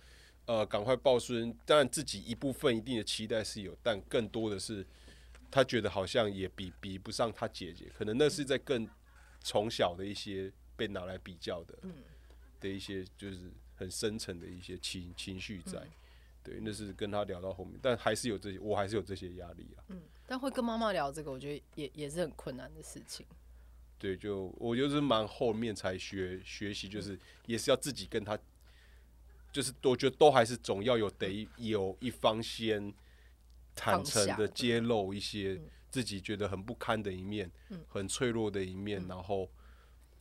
[0.45, 4.85] 呃赶快抱孙，当然自己一部分一定的期待是有，但更多的是
[5.49, 8.85] 他觉得好像也比比不上他姐姐，可能那是在更
[9.39, 11.73] 从小的一些被拿来比较的，
[12.59, 15.87] 的一些就是很深层的一些情情绪在。
[16.43, 19.83] 对，那是跟他聊到后面，但还是有这些，我还是有这些压力啊。
[19.87, 23.25] 嗯，但会跟妈妈聊这个，我觉得也也是很困难的事情。
[23.97, 28.37] 对，就我就是蛮后面才学学习，就是也是要自己跟他，
[29.51, 32.93] 就是我觉得都还是总要有得有一方先
[33.73, 37.49] 坦诚的揭露一些自己觉得很不堪的一面，
[37.87, 39.49] 很脆弱的一面，然后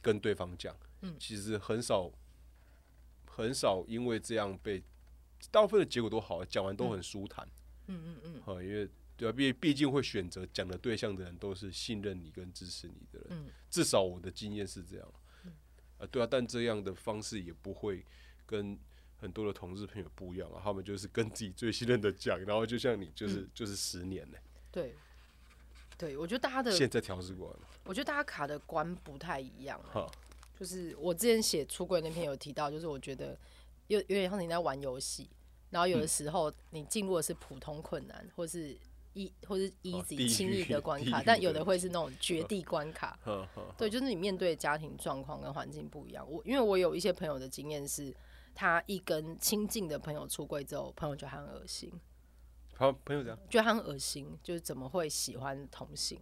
[0.01, 0.77] 跟对方讲。
[1.01, 2.09] 嗯其实很少
[3.27, 4.81] 很少因为这样被，
[5.51, 7.47] 大部分的结果都好，讲完都很舒坦。
[7.87, 8.43] 嗯嗯嗯。
[8.43, 8.89] 好，因为。
[9.15, 15.07] 对啊，毕毕竟会选择讲的对象的人都是信任你跟支持你的人，嗯，至少我的经验是这样，
[15.99, 18.05] 啊，对啊，但这样的方式也不会
[18.47, 18.77] 跟
[19.19, 24.39] 很多的同事朋友不一样啊，他们就是跟自己最信任的讲，然后就像你就是就是十年呢，
[24.73, 24.97] 对，
[25.97, 30.11] 对我觉得大家的现在调试过来了，我觉得大家卡的关不太一样，哈，
[30.59, 33.39] 就是我之前写出轨那篇有提到，就是我觉得
[33.89, 35.29] 有有点像你在玩游戏，
[35.71, 38.79] 然后有的时候你进入的是普通困难，或是。
[39.15, 43.19] 一或是 easy 轻易的关卡，但有的会是那种绝地关卡。
[43.77, 46.27] 对，就是你面对家庭状况跟环境不一样。
[46.27, 48.11] 我因为我有一些朋友的经验是，
[48.55, 51.93] 他一跟亲近的朋友出柜之后，朋友觉得很恶心。
[52.75, 56.19] 好，朋友这样觉得很恶心，就是怎么会喜欢同性？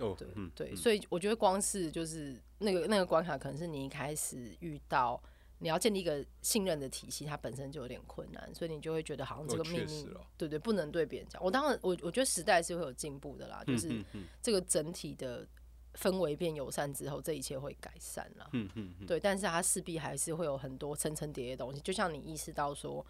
[0.00, 5.22] 哦，对，对，所以我觉得光是就是那个那个关卡，可能是你一开始遇到。
[5.58, 11.42] 你要建立一个信任的体系，它本身就有点困难，所以你就会觉得好像这个秘密，对对，不能对别人讲。
[11.42, 14.04] 我当然，我我觉得时代是会有进步的啦，就是
[14.42, 15.46] 这个整体的
[15.94, 18.48] 氛围变友善之后，这一切会改善啦。
[18.52, 21.80] 嗯嗯，对，但是它势必还是会有很多层层叠叠的东西。
[21.80, 23.04] 就像你意识到说，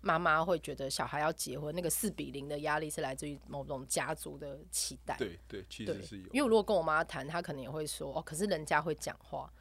[0.00, 5.16] 妈妈会觉得小孩要结婚，那个四比零的压力是来自于某种家族的期待。
[5.18, 6.24] 对对，其实是有。
[6.26, 9.52] 因为我如果跟我妈谈，她可能也会说，哦，可是人家会讲话。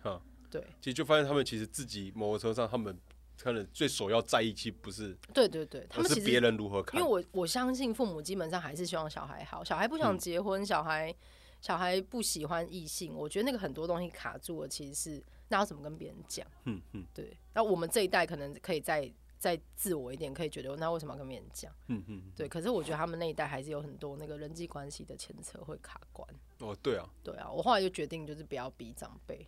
[0.50, 2.98] 对，其实就发现他们其实自己某个程度上，他们
[3.40, 7.00] 可能最首要在意，其实不是对对对，他们是别人如何看。
[7.00, 11.14] 因为我我相信父母基本上还是希望小孩好，小孩不想结婚，小孩
[11.62, 16.46] 小孩不喜欢异性，我觉得那个很多东西卡住了，其实是那要怎么跟别人讲？
[16.66, 17.38] 嗯嗯，对。
[17.54, 21.72] 那我们这一代可能可以再再自我一点，可以觉得那为什么要跟别人讲？
[21.88, 22.48] 嗯嗯，对。
[22.48, 26.28] 可是我觉得他们那一代还是有很多那个人际关系的牵扯会卡关。
[26.60, 29.48] 哦，对啊，对啊，我后来就决定就是不要逼长辈。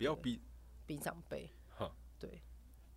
[0.00, 0.40] 不要逼
[0.86, 2.40] 逼长辈，哈，对，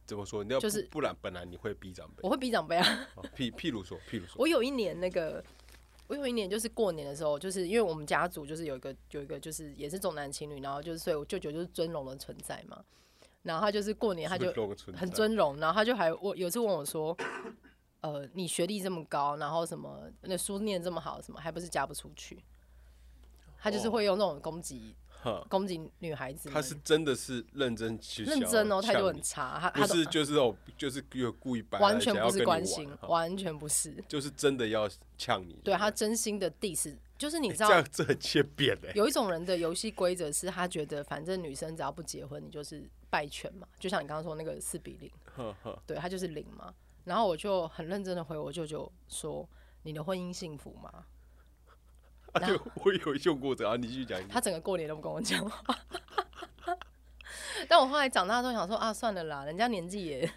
[0.05, 0.41] 怎么说？
[0.41, 3.07] 你要就是不然，本来你会逼长辈，我会逼长辈啊。
[3.35, 5.43] 譬譬如说，譬如说，我有一年那个，
[6.07, 12.81] 我有一年就是过年的时候，就是因为我们家族就是有一个有一个就是也是重男轻女，然后就是所以我舅舅就是尊荣的存在嘛。
[13.41, 14.49] 然后他就是过年他就
[14.95, 17.13] 很尊荣，然后他就还我有次问我说，
[17.99, 22.41] 呃，你学历这么高，然后什么那书念这么好，什么还不是嫁不出去？
[23.57, 24.95] 他就是会用那种攻击。
[25.49, 29.59] 攻击女孩子，他是真的是认真去认真哦，态度很差。
[29.59, 35.59] 他不是就是哦，就是有故意摆，完全不是关心，完全不是，就是真的要呛你。
[35.63, 38.91] 对他真心的 diss，就是你知道，这样这很切扁哎。
[38.95, 43.67] 有一种人的游戏规则是他觉得，反正女生只要不结婚，你就是败犬嘛。
[43.79, 45.12] 就像你刚刚说那个四比零，
[45.86, 46.73] 对他就是零嘛。
[47.05, 49.47] 然后我就很认真的回我舅舅说
[49.83, 51.05] ：“你的婚姻幸福吗？”
[52.39, 54.19] 对， 我有用过这啊，你继续讲。
[54.27, 55.77] 他整个过年都不跟我讲话，
[57.67, 60.31] 但我后来长大之后想说啊，算了啦，人家年纪也，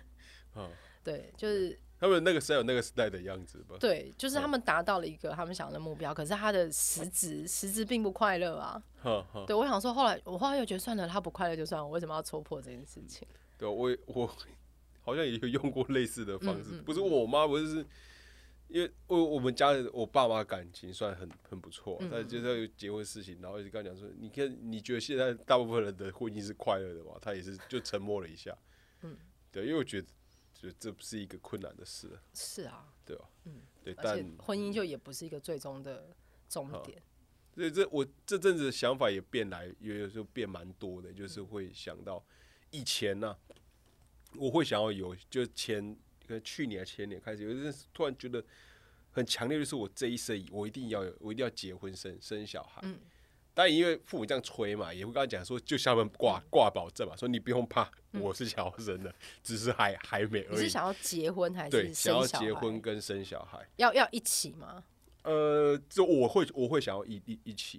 [0.55, 0.69] 嗯，
[1.03, 3.77] 对，就是他们那个时代有那个时代的样子吧。
[3.81, 8.83] 对，就是他们达到了一个他们想要的目标，可是他的实质实质并不快乐啊。
[9.47, 13.27] 对，我想说，后来我后来又觉得算了，他不快乐就算了，我为什么要戳破这件事情？
[13.57, 14.31] 对，我我
[15.01, 17.87] 好像也有用过类似的方式，不是我妈，不是。
[18.69, 27.13] 因为我我们家我爸妈感情算很很不错，但就是结婚事情，然后就跟他讲说，你看你觉得现在大部分人的婚姻是快乐的吗？
[27.23, 28.57] 他也是就沉默了一下，
[29.03, 29.17] 嗯，
[29.53, 30.09] 对，因为我觉得
[30.53, 33.29] 觉得这不是一个困难的事，是啊，对吧？
[33.45, 36.17] 嗯，对，但婚姻就也不是一个最终的
[36.49, 37.01] 终点，
[37.55, 42.25] 所以这我这阵子想法也变来，也有时候变蛮多的，就是会想到
[42.71, 43.37] 以前呢，
[44.35, 45.47] 我会想要有就
[46.27, 46.37] 前。
[46.37, 48.45] 跟去年前年开始，有一阵突然觉得
[49.13, 52.81] 很强烈，就是我这一生我一定要有，我一定要结婚生生小孩。
[52.85, 52.99] 嗯。
[53.55, 60.47] 但因为父母这样催嘛，也会跟他讲说，就他们挂挂保证嘛，说你不用怕，我是想要生的，只是还还没。
[60.51, 63.67] 你是想要结婚还是对想要结婚跟生小孩？
[63.77, 64.85] 要要一起吗？
[65.27, 67.79] 呃，就我会我会想要一一一起。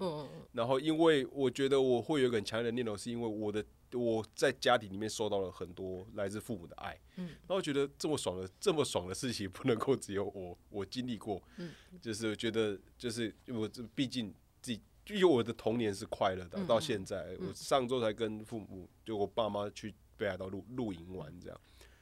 [0.51, 3.65] 然后因为我觉得我会有个很强烈的念头，是因为我的。
[3.93, 21.57] 我在家庭里面受到了很多来自父母的爱，嗯，然后觉得这么爽的这么爽的事情不能够只有我我经历过，嗯，就是觉得就是我这毕竟自己因为我的童年是快乐的，到现在我上周才跟父母就我爸妈去北海道露露营玩这样，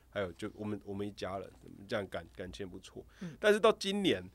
[0.10, 1.48] 还有就我们我们一家人
[1.88, 4.28] 这样感感情不错，嗯，但是到今年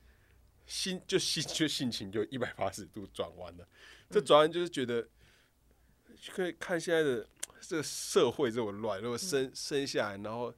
[0.65, 3.67] 心就心就心情就一百八十度转弯了，
[4.09, 5.07] 这转弯就是觉得。
[6.35, 7.27] 可以看现在的
[7.59, 10.53] 这个社会这么乱，如果生生下来，然后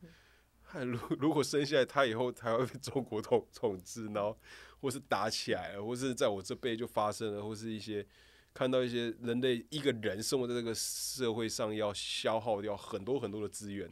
[0.61, 4.37] 看如 如果生下来，他以后还会被中国统统治，然后
[4.81, 8.05] 或是打起来了，或是在我这辈就发生了，或是一些
[8.53, 13.89] 看到一些人类一个人生活在这个社会上要消耗掉很多很多的资源。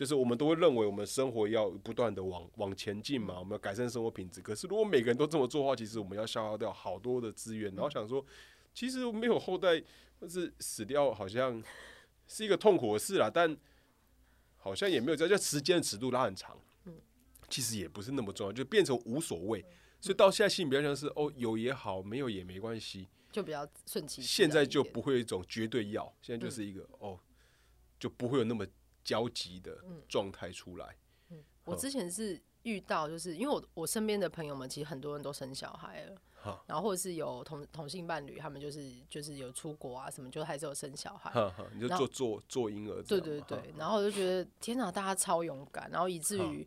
[0.00, 4.40] 就是我们都会认为我们生活要不断的往往前进嘛，我们要改善生活品质。
[4.40, 7.70] 可是如果每个人都这么做的话，其实我们要消耗掉好多的资源。
[7.74, 8.24] 然后想说，
[8.72, 9.78] 其实没有后代
[10.18, 11.62] 或是死掉，好像
[12.26, 13.30] 是一个痛苦的事啦。
[13.30, 13.54] 但
[14.56, 16.58] 好像也没有这样，时间的尺度拉很长，
[17.50, 19.62] 其实也不是那么重要，就变成无所谓。
[20.00, 24.22] 所以到现在心里比较像是哦，有也好，没有也没关系，就比较顺其。
[24.22, 27.20] 现在就不会有一种绝对要，现在就是一个哦，
[27.98, 28.66] 就不会有那么。
[29.04, 30.96] 焦急的状态出来。
[31.30, 36.20] 嗯，我之前是遇到，就是因为我我身边的朋友们，其实很多人都生小孩了，
[36.66, 41.32] 然后或者是有同同性伴侣，他们就是就是有出国啊什么，就还是有生小孩。
[41.72, 43.02] 你就做做做婴儿。
[43.02, 46.66] 对对对，然后我就觉得天哪，大家超勇敢，然后以至于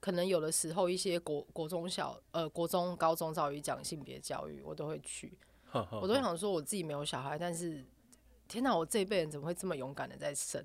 [0.00, 5.38] 可能有的时候一些国国中小呃国中高中教育讲性别教育，我都会去，
[5.72, 7.82] 我都想说我自己没有小孩，但是
[8.46, 10.62] 天哪，我这一辈人怎么会这么勇敢的在生？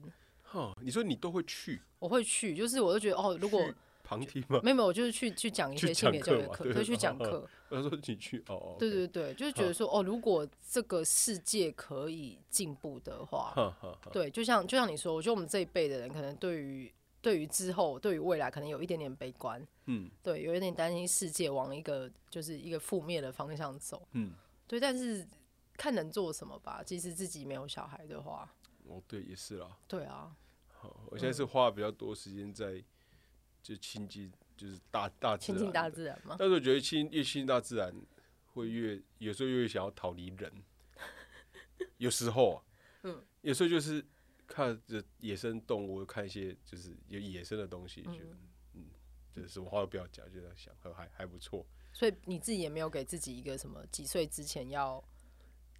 [0.53, 1.81] 哦，你说你都会去？
[1.99, 3.62] 我会去，就是我都觉得哦，如果
[4.03, 4.59] 旁听吗？
[4.63, 7.47] 没有没有，我就是去去讲一些性别教育课，对，去讲课。
[7.69, 13.53] 他说你去哦，对对对，就是觉得说哦，如果这个世界可以进步的话，
[14.12, 24.31] 对，就像就像你说，我觉得我们这一辈的人可能对于对于之后对于未来可能有一点点悲观，嗯，对，有一点担心世界往一个就是一个负面的方向走，嗯，
[24.65, 25.27] 对，但是
[25.77, 26.81] 看能做什么吧。
[26.83, 28.51] 其实自己没有小孩的话。
[28.89, 29.78] 哦，对，也是啦。
[29.88, 30.36] 对啊。
[30.73, 32.84] 好，我现在是花比较多时间在
[33.62, 35.58] 就亲近，就是大大自然。
[35.58, 36.36] 亲近大自然吗？
[36.39, 37.93] 但是我觉得亲越亲近大自然，
[38.54, 40.52] 会越有时候越想要逃离人。
[41.97, 42.63] 有时候，
[43.04, 44.04] 嗯，有时候就是
[44.47, 48.38] 看着野生动物，看一些就是有野生的东西，觉得
[48.73, 48.86] 嗯，
[49.34, 51.65] 就是什么话都不要讲，就在想，还还不错。
[51.91, 55.04] 所以你自己也没有给自己一个什么几岁之前要。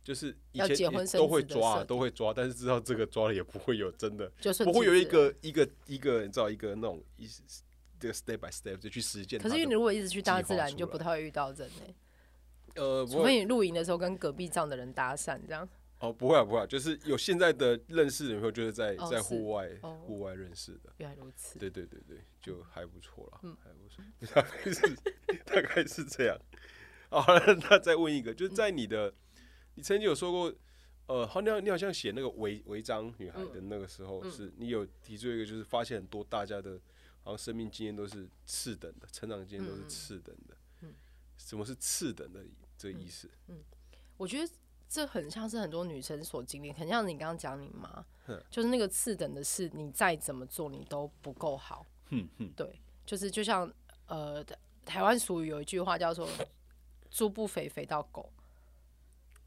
[0.04, 4.32] 就是以前都会抓，都会抓，但是知道这个抓了也不会有真的，
[4.64, 7.28] 不会有一个一个一个你知道一个那种一
[8.00, 9.40] 这个 step by step 就去实践。
[9.40, 11.94] 可是因为你如果一直去大自然，你就不太会遇到人呢。
[12.76, 15.68] 呃，除非你露营的时候跟隔壁这样的人搭讪这样。
[16.00, 19.70] 哦，不会啊，不会，啊就是有现在的认识的朋友，就是在在户外
[20.06, 20.94] 户外认识的。
[20.98, 21.60] 原来如此。
[21.60, 24.02] 对对对对，就还不错了，嗯，还不错，
[24.34, 24.96] 大概是
[25.46, 26.40] 大概是这样。
[27.10, 27.26] 好，
[27.70, 29.14] 那再问一个，就是在你的。
[29.80, 30.54] 你曾经有说过，
[31.08, 36.78] 呃，好，你好，你好像写那个违违章女孩的那个时候，是你有提出一个，就是发现很多大家的，
[37.24, 40.58] 好像生命经验都是次等的，成长经验都是次等的。
[40.82, 40.94] 嗯，
[41.38, 42.44] 什么是次等的
[42.78, 43.32] 这个意思？
[43.48, 43.64] 嗯，
[44.18, 44.54] 我觉得
[44.90, 48.06] 这很像是很多女生所经历，很像你刚刚讲你妈，
[48.52, 51.86] 就是那个次等的事，你再怎么做你都不够好。
[52.10, 53.74] 嗯嗯，对，就是就像
[54.08, 54.44] 呃，
[54.84, 56.28] 台湾俗语有一句话叫做
[57.10, 58.30] “猪不肥肥到狗”。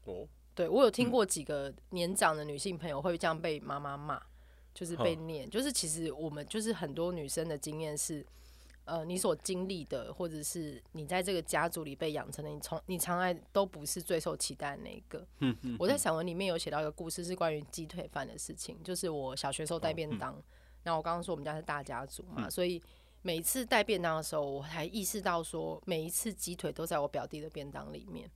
[0.05, 4.21] 哦，对我有听过几个年长的女性朋友会这样被妈妈骂，
[4.73, 8.25] 就是被念，就是其实我们就是很多女生的经验是，
[8.85, 15.25] 呃，你所经历的，或者是你在这个家族里被养成的，你从你从来都不是最受期待的那一个。
[15.39, 15.75] 嗯嗯。
[15.79, 20.41] 我在散文里面有写到一个故事，是关于鸡腿饭的事情，就是我小学时候带便当，
[20.83, 22.81] 那我刚刚说我们家是大家族嘛，所以
[23.21, 28.29] 每一次带便当的时候，我才意识到说，每一次鸡腿都在我表弟的便当里面。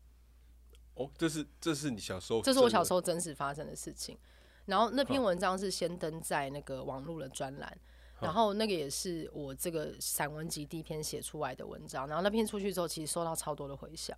[0.97, 4.17] 哦，这是这是你小时候，这是我小时候真实发生的事情。
[4.65, 7.77] 然后那篇文章是先登在那个网络的专栏，
[8.19, 12.07] 然后那个也是我这个散文集第一篇写出来的文章。
[12.07, 14.17] 然后那篇出去之后，其实收到超多的回响，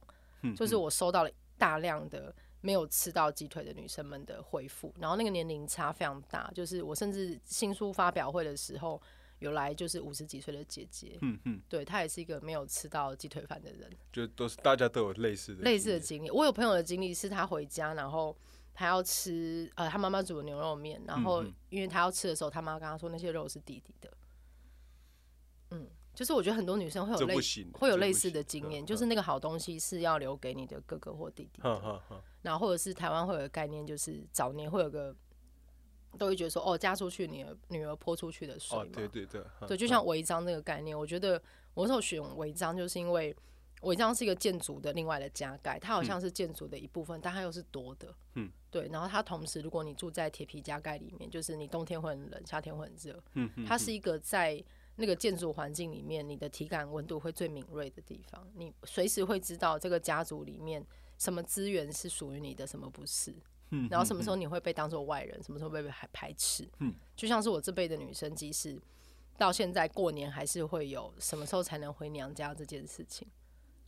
[0.56, 4.94] 就是我收到了大量的没有吃到鸡腿的女生们的回复。
[5.00, 9.02] 然后那个年龄差非常大，就是我甚至新书发表会的时候。
[9.40, 16.30] 有来就是五十几岁的姐姐，嗯嗯，对她也是一个没有吃到鸡腿饭的人，就都是大家都有类似的类似的经历。
[16.30, 18.38] 我有朋友的经历是，他回家然后
[18.74, 24.14] 他要吃呃他妈妈煮的牛肉面，然后因为他要吃的时候，他妈跟他说那些肉是弟弟的。
[25.72, 27.36] 嗯，就是我觉得很多女生会有类
[27.74, 32.02] 会有类似的经验，就是那个好东西是要留给你的哥哥或弟弟的。
[32.42, 35.16] 然后或者是台湾会有个概念，就是早年会有个。
[36.18, 41.42] 都会觉得说哦，嫁出去女儿女儿泼出去的水嘛，对对对，对，就像违章那个概念，我觉得
[41.74, 43.36] 我那时候选违章，就是因为
[43.82, 48.90] 违章是一个建筑的另外的加盖，它好像是建筑的一部分，但它又是多的，嗯，对。
[48.92, 54.62] 然后它同时，如果你住在铁皮加盖里面，就是你冬天会很冷，夏天会很热，嗯它是一个在
[54.96, 60.86] 那个建筑环境里面，你的体感温度会最敏锐的地方，你随时会知道这个家族里面
[61.18, 63.34] 什么资源是属于你的，什么不是。
[63.72, 68.80] 嗯然后什么时候你会被当做外人，什么时候被排排斥，嗯，就像是我这辈的女生，即使
[69.38, 73.28] 到现在过年还是会有什么时候才能回娘家这件事情。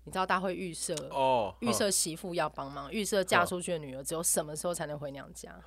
[0.03, 5.61] 你知道，大家会预设哦，预设媳妇要帮忙，预设嫁出去的女儿只有什么时候才能回娘家。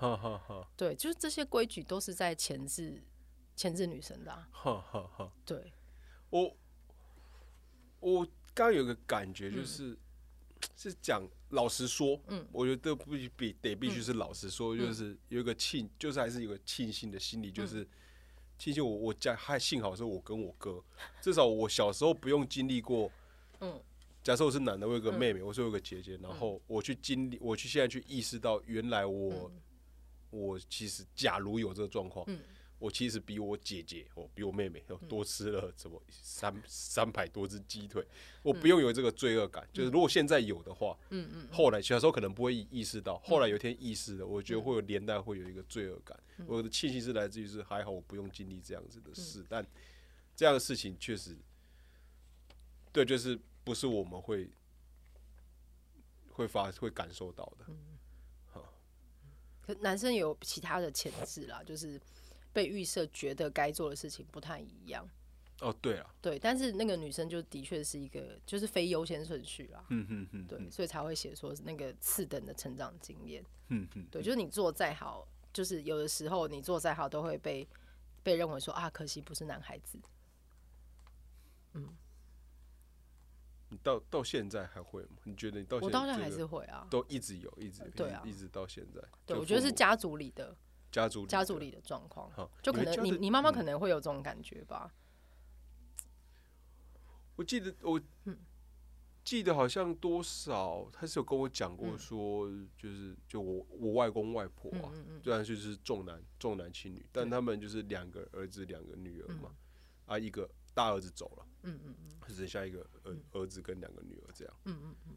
[0.76, 3.00] 对，就是这些规矩都是在钳制
[3.54, 4.48] 钳制女生的、啊。
[5.44, 5.72] 对，
[6.30, 6.56] 我
[8.00, 9.96] 我刚刚有个感觉，就是、
[10.76, 11.22] 是讲
[11.54, 17.86] 老实说，嗯，我觉得不必得必须是老实说，就是有一个庆，就是还是有个庆幸的心理，就是
[18.58, 20.82] 庆幸我我家还幸好是我跟我哥，
[21.20, 23.10] 至少我小时候不用经历过，
[23.60, 23.80] 嗯。
[24.22, 29.52] 假设我是男的，我有个妹妹，我说有个姐姐，然后我去经历，我去现在去意识到，原来我、
[30.30, 32.40] 我其实假如有这个状况，嗯
[32.78, 38.06] 我其实比我姐姐，我，比我妹妹，哦，多吃了什么三三百多只鸡腿，
[38.42, 39.66] 我不用有这个罪恶感。
[39.72, 46.18] 就是如果现在有的话，嗯嗯后来小时候可能不会意识到，后来有一天意识了，我觉得会有连带会有一个罪恶感。
[46.46, 49.64] 我的庆幸是来自于是还好我不用经历这样子的事，但
[50.36, 51.36] 这样的事情确实，
[52.92, 54.50] 对，就是不是我们会
[56.32, 57.66] 会发会感受到的。
[59.62, 61.98] 可男生有其他的潜质啦，就是
[62.54, 65.06] 被预设觉得该做的事情不太一样。
[65.60, 69.84] 哦，对啊，对，但是那个女生就的确是一个就是非优先顺序啦。
[69.90, 73.44] 嗯嗯嗯，对，所以才会写说那个次等的成长经验。
[73.68, 77.66] 嗯嗯，对，就是你做再好，就是有的时候你做再好都会被
[78.22, 79.98] 被认为说啊，可惜不是男孩子。
[81.74, 81.88] 嗯
[83.70, 85.16] 你到到现在还会吗？
[85.24, 86.86] 你觉得你到我到现在还是会啊。
[86.90, 89.00] 都一直有，一直对啊一直到现在。
[89.26, 90.54] 对，我觉得是家族里的
[90.94, 91.80] 家族的家族里的。
[91.82, 94.94] 状况，好，就可能你你妈妈可能会有这种感觉吧。
[97.36, 98.38] 我记得我嗯。
[99.24, 101.98] 记得好像多少，他是有跟我讲过嗯。
[101.98, 104.92] 说，就是就我我外公外婆啊，
[105.22, 112.10] 虽然就是重男重男轻女，但他们就是两个儿子两个女儿嘛嗯，啊一个大儿子走了，嗯嗯嗯。
[112.26, 114.54] 只剩下一个儿儿子跟两个女儿这样。
[114.64, 115.16] 嗯嗯嗯，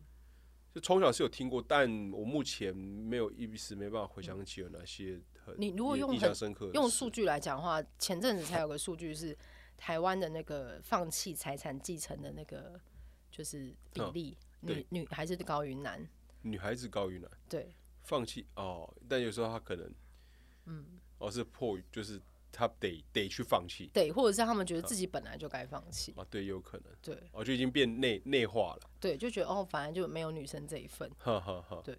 [0.74, 6.32] 就从小是有听过，但我目前没有一时没办法回想起有哪些很你如果用很
[6.74, 9.38] 用数据来讲的话，前阵子才有个数据是
[9.78, 12.80] 台湾的那个放弃财产继承的那个
[13.32, 16.08] 就是比嗯例，对女女还是高于男。
[16.42, 19.94] 女孩子高于男，对，放弃哦，但有时候他可能，
[20.66, 20.86] 嗯，
[21.18, 22.22] 哦是迫于就是
[22.52, 26.14] 他得得去放弃对，或者是他们觉得自己本来就该放弃。
[26.16, 31.12] 啊，对，有可能对哦就已经变内内化了，对，就觉得哦，反正就没有女生这一份。
[31.18, 31.82] 哈哈哈。
[31.84, 31.98] 对，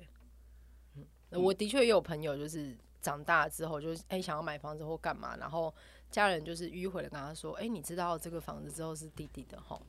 [0.94, 2.76] 嗯，我的确也有朋友，就是
[3.08, 5.74] 长大之后，就是哎、想要买房子或干嘛，然后
[6.10, 9.80] 家人就是迂回的跟他说，哎、你知道这个房子之后是弟弟的哈。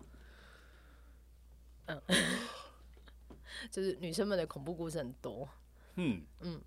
[1.88, 2.02] 嗯，
[3.70, 5.50] 就是女生们的恐怖故事很多，
[5.96, 6.62] 嗯嗯，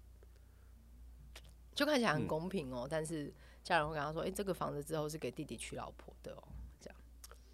[1.74, 3.32] 就看起来很嗯公平哦、但是
[3.62, 6.42] 家人会跟他说，哎、这个房子之后是给弟弟娶老婆的哦、
[6.80, 6.98] 这样，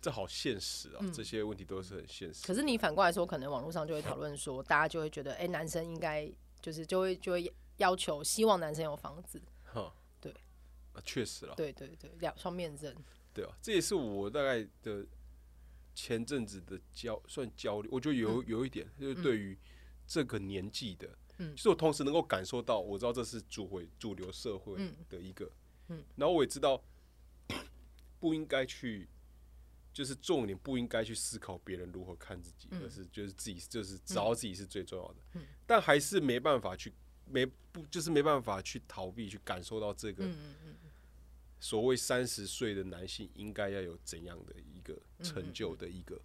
[0.00, 2.42] 这好现实啊，这些问题都是很现实。
[2.42, 6.28] 嗯可是你反过来说，可能网络上就会讨论说，大家就会觉得，哎、男生应该
[6.60, 9.42] 就是就会就会要求，希望男生有房子。
[9.64, 10.32] 哈，对。
[10.92, 12.96] 啊，确实了，对对对，两双面刃。
[13.32, 15.06] 对啊，这也是我大概的
[15.94, 19.56] 前阵子的焦算焦虑，我觉得有有一点，就是对于
[20.06, 21.08] 这个年纪的，
[21.38, 21.54] 嗯。
[21.54, 25.50] 就是我同时能够感受到，我知道这是主回主流社会嗯的一个，
[25.88, 26.04] 嗯。
[26.16, 26.82] 然后我也知道
[28.18, 29.08] 不应该去，
[29.92, 32.82] 就是重点不应该去思考别人如何看自己，嗯。
[32.82, 35.46] 而是就是自己就是找到自己是最重要的，嗯。
[35.64, 36.92] 但还是没办法去
[37.30, 40.24] 没不就是没办法去逃避去感受到这个。
[41.60, 46.16] 所谓三十岁的男性应该要有怎样的一个成就的一个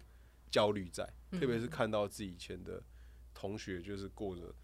[0.48, 2.80] 焦虑在，嗯特别是看到自己以前的
[3.34, 4.54] 同学就是过着，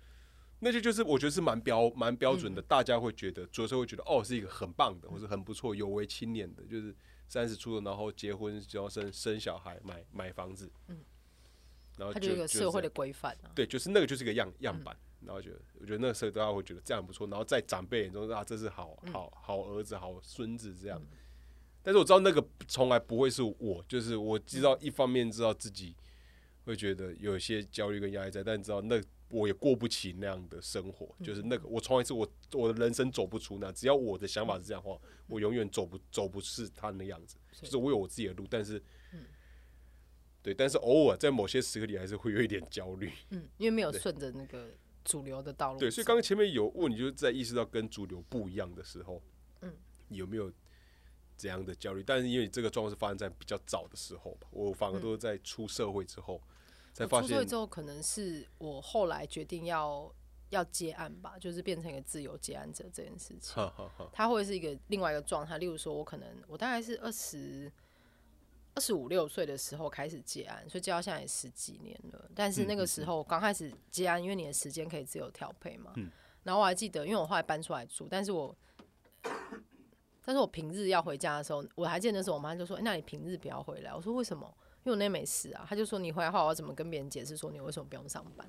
[0.61, 2.55] 那些就是我觉得是蛮标蛮标准嗯。
[2.55, 6.95] 的，大家会觉得，主要会觉得哦是一个很棒的，或是很不错有为青年的，就是
[7.27, 11.05] 三十出头然后结婚，然后生生小孩，买买房子，嗯。
[11.99, 13.51] 然后它就个社会的是规范啊。
[13.57, 21.01] 对，就是那个就是一个样样板，然后觉得我觉得那个时候大家会觉得这样不错，然后在长辈眼中啊这是好好好儿子好孙子这样，
[21.83, 25.95] 但是我知道那个从来不会是我，就是我知道一方面知道自己
[26.65, 29.01] 会觉得有一些焦虑跟压力在，但知道那
[29.31, 38.83] 我也过不起那样的生活，就是那个我从来是我我的人生走不出那，只要我的想法是这样的话，我永远走不走不是他那样子，就是我有我自己的路，但是。
[40.43, 43.13] 对，但是偶尔在某些时刻里还是会有一点焦虑。
[43.29, 44.71] 嗯，因为没有顺着那个
[45.05, 45.79] 主流的道路。
[45.79, 49.21] 对，所以刚刚前面有问你，就是在意识到跟主流不一样的时候，
[49.63, 49.73] 嗯，
[50.09, 50.53] 有没有
[51.37, 52.03] 怎样的焦虑？
[52.03, 56.41] 但是因为这个状况是发生在比较早的时候吧，我反而都是在出社会之后、
[56.93, 60.13] 才发现出社会之后，可能是我后来决定要
[60.51, 63.73] 要接案吧，就是变成一个自由接案者这件事情。
[64.13, 65.59] 它会是一个另外一个状态。
[65.59, 67.71] 例如说，我可能我大概是二十
[68.81, 72.31] 二十五六岁的时候开始接案，所以接到现在也十几年了。
[72.35, 75.93] 但是那个时候刚开始接案，因为你的时间可以自由调配嘛。
[75.97, 76.11] 嗯
[76.45, 78.57] 然后我还记得，因为我后来搬出来住，但是我
[80.25, 84.47] 但是我平日要回家的时候，我还记得那时候我妈就说：“欸那你平日不要回来。”我说：“为什么？”
[84.83, 85.67] 因为我那天没事啊。
[85.69, 88.49] 她就说：“你回来的话，我要怎么跟别人解释说你为什么不用上班？”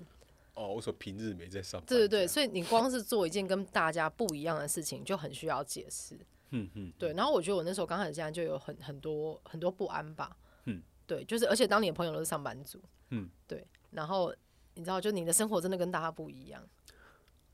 [0.56, 6.18] 哦，我说平日没在上班，对对对，所以你光是做一件跟大家不一样的事情，就很需要解释。
[6.52, 10.38] 嗯嗯，对，然后我觉得我那时候刚开始这样就有很很多很多不安吧。
[10.66, 14.34] 嗯，对，就是而且当你的朋友都是上班族，嗯，对，然后
[14.76, 16.64] 你知道，就你的生活真的跟大家不一样。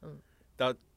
[0.01, 0.19] 嗯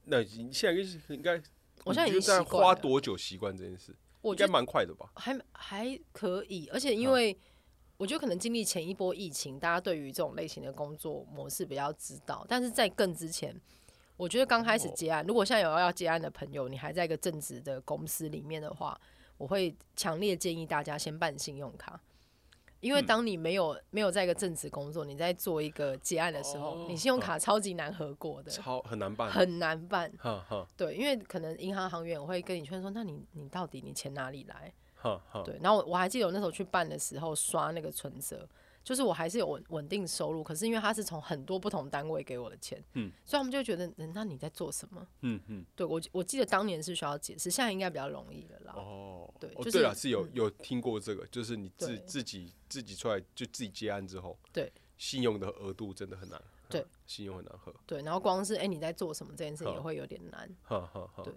[0.04, 1.40] 那你现在应该，
[1.84, 3.92] 我现在已经在花多久习惯这件事？
[3.92, 5.10] 应该我觉得蛮快的吧？
[5.14, 7.38] 还还可以，而且因为
[7.98, 13.54] 我觉得可能经历前一波疫情，大家对于这种类型的工作模式比较知道，但是在更之前。
[14.20, 19.00] 我觉得刚开始哦接案，如果现在有要接案的朋友，你还在一个正职的公司里面的话，
[19.38, 21.98] 我会强烈建议大家先办信用卡，
[22.80, 30.12] 因为嗯当你没有没有在一个正职工作，你在做一个结案的时候，哦你信用卡超级难核过的，超很难办，很难办。
[30.76, 34.70] 对，因为可能银行行员会跟你劝说，那你你到底你钱哪里来？
[35.46, 38.46] 对，然后我我还记得我那时候去办的时候刷那个存折，
[38.82, 45.06] 就是我还是有稳稳定收入，可是因为他是从很多不同单位给我的钱，嗯，所以他们就觉得，嗯那你在做什么？
[45.20, 48.72] 嗯嗯，对我我记得当年是需要解释，现在应该比较容易了啦。
[48.74, 60.50] 哦，对就是哦对了，是有嗯有听过这个，就是你自自己自己出来就自己接案之后，对，信用的额度真的很难，对嗯，信用很难喝，对，然后光是哎、你在做什么这件事情也会有点难。
[60.62, 61.22] 哈哈哈。
[61.22, 61.32] 对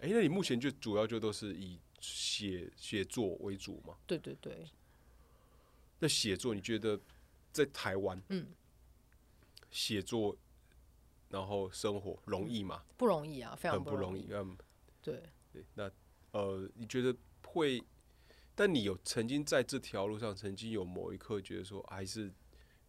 [0.00, 3.96] 哎，那你目前就主要就都是以写写作为主嘛？
[4.06, 4.64] 对对对，
[5.98, 7.00] 那写作你觉得
[7.52, 8.46] 在台湾，嗯，
[9.70, 10.36] 写作
[11.28, 12.84] 然后生活容易吗？
[12.96, 14.22] 不容易啊，非常很不容易。
[14.22, 14.32] 易。
[14.32, 14.56] 嗯，
[15.02, 15.22] 对，
[15.52, 15.90] 对，那
[16.32, 17.82] 呃，你觉得会？
[18.54, 22.32] 但你有曾经在这条路上，曾经有某一刻觉得说，还是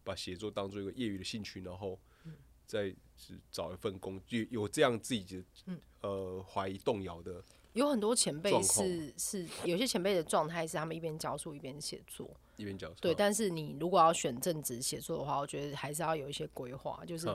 [0.02, 2.34] 把写作当做一个业余的兴趣，然后嗯
[2.66, 7.40] 再是找一份工，有有这样自己的嗯呃怀疑动摇的，
[7.74, 13.14] 有很多前辈是是有些前辈的状态是他们一边教书一边写作，一边讲对。
[13.14, 17.28] 但是你如果要选正职写作的话，我觉得还是要有一些规划，就是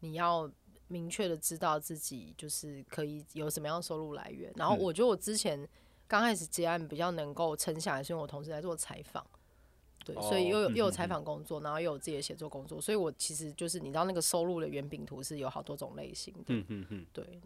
[0.00, 0.50] 你要
[0.88, 4.50] 明确的知道自己就是可以有什么样的收入来源。
[4.56, 5.68] 然后嗯我觉得我之前
[6.06, 9.26] 刚开始接案比较能够撑下来，是因为我同时在做采访，
[10.02, 17.40] 对，所以又有又有采访工作，然后又有自己的写作工作，所以我其实就是你知道那个收入的圆饼图是有好多种类型的，嗯嗯嗯，对。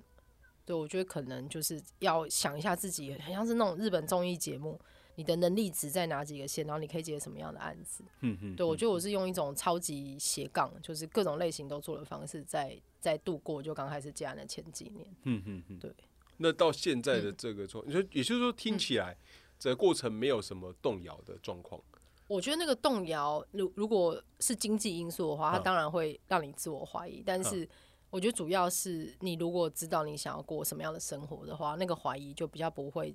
[0.69, 4.79] 对，我觉得可能就是要想一下自己，很像是那种日本综艺节目，
[5.15, 8.05] 你的能力值在哪几个线，然后你可以接什么样的案子。
[8.21, 15.07] 嗯嗯，对，我觉得我是用一种超级斜杠，就是各种类型都做的方式在，在度过就刚开始接案的前几年。
[15.23, 15.91] 嗯嗯嗯，对。
[16.37, 19.17] 那到现在的这个状，你说也就是说，听起来
[19.59, 21.81] 这个过程没有什么动摇的状况。
[22.29, 27.23] 我觉得那个动摇，如如果是经济因素的话，它嗯当然会让你自我怀疑。
[27.25, 27.67] 但是
[28.11, 33.15] 我觉得主要是你如果知道你想要过什么样的生活的话，那个怀疑就比较不会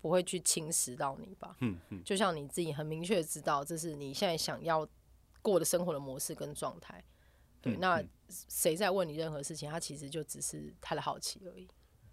[0.00, 1.56] 不会去侵蚀到你吧。
[1.60, 4.86] 嗯嗯，就像你自己很明确知道，这是你现在想要
[5.42, 7.02] 过的生活的模式跟状态。
[7.60, 8.08] 对，嗯那嗯。
[8.48, 11.68] 谁在问你任何事情，他其实就只是他的好奇而已。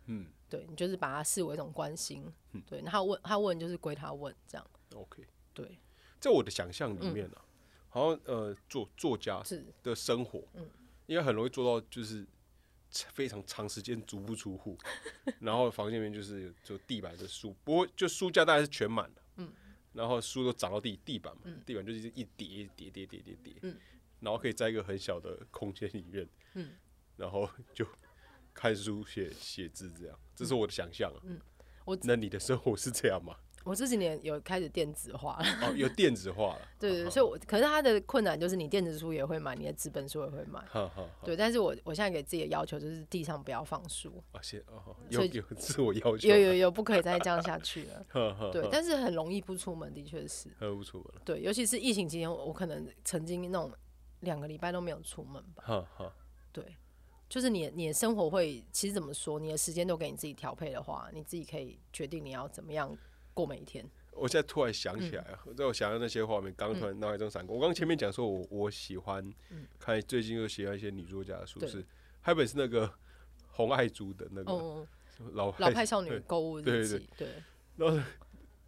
[0.05, 0.27] 嗯。
[0.49, 2.63] 对你就是把它视为一种关心，嗯。
[2.65, 5.77] 对，那他问他问就是归他问这样，，OK，对，
[6.19, 7.45] 在我的想象里面啊，
[7.89, 9.63] 好像呃作作家是。
[9.83, 10.67] 的生活，嗯
[11.07, 12.25] 应该很容易做到就是
[12.89, 14.77] 非常长时间足不出户，
[15.39, 19.51] 然后房间里面就是有就地板的书，不过就书架大概是全满的，嗯，
[19.93, 23.75] 然后书都长到地地板嘛，嗯地板就是一叠一叠叠叠叠叠，嗯，
[24.19, 26.71] 然后可以在一个很小的空间里面，嗯，
[27.15, 27.85] 然后就
[28.53, 31.39] 看书写写字这样，这是我的想象啊，嗯
[31.85, 33.37] 我那你的生活是这样吗？
[33.67, 40.63] 我这几年有开始电子化了，哦，有电子化了， 对对对，所以我可是他的困难就是你电子书也会买，你的纸本书也会买，
[41.23, 48.05] 对，但是我我现在给自己的要求就是地上不要放书，啊，先哦，有自我要求，有有有，不可以再这样下去了，
[48.53, 53.69] 对，但是很容易不出门，的确是，喝不出门了，对，尤其是疫情期间，我我可能曾经那种
[54.21, 56.13] 两个礼拜都没有出门吧，哈哈，
[56.53, 56.63] 对，
[57.27, 62.97] 就是你你的生活会，其实怎么说，你的时间都给你自己调配的话，你自己可以决定你要怎么样
[63.37, 63.87] 过每一天。
[64.13, 67.55] 我现在突然想起来啊，在我想到那些画面，刚刚突然脑海中闪过。
[67.55, 71.85] 我刚刚前面讲说我我喜欢嗯看，最近又喜欢一些女作家的书，是
[72.19, 72.91] 还有本是那个
[73.51, 74.87] 红爱珠的那个嗯，
[75.33, 77.27] 老老派少女 对购物对对日记，对，
[77.75, 78.03] 然后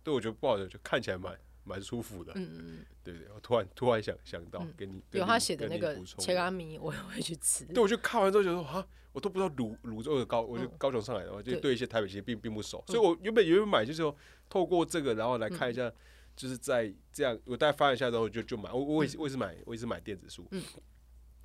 [0.03, 1.35] 对我觉得不好的，就看起来蛮
[1.69, 2.33] 蛮舒服的。
[2.35, 7.63] 嗯嗯对对，我突然突然想想到嗯，给你嗯，跟你有他写的那个你补充切拉米，我也会去吃。
[7.65, 10.71] 对，我就看完之后觉得说啊，我都不知道泸泸州的高，我就嗯。
[10.77, 11.61] 高雄上来的，话就对。
[11.61, 14.15] 对一些台北其实并并不熟，嗯所以我原本原本买就是说
[14.49, 15.91] 透过这个，然后来看一下，
[16.35, 20.61] 就是在这样我大概翻一下之后就就买，我我也是我也是买我也是买电子书，嗯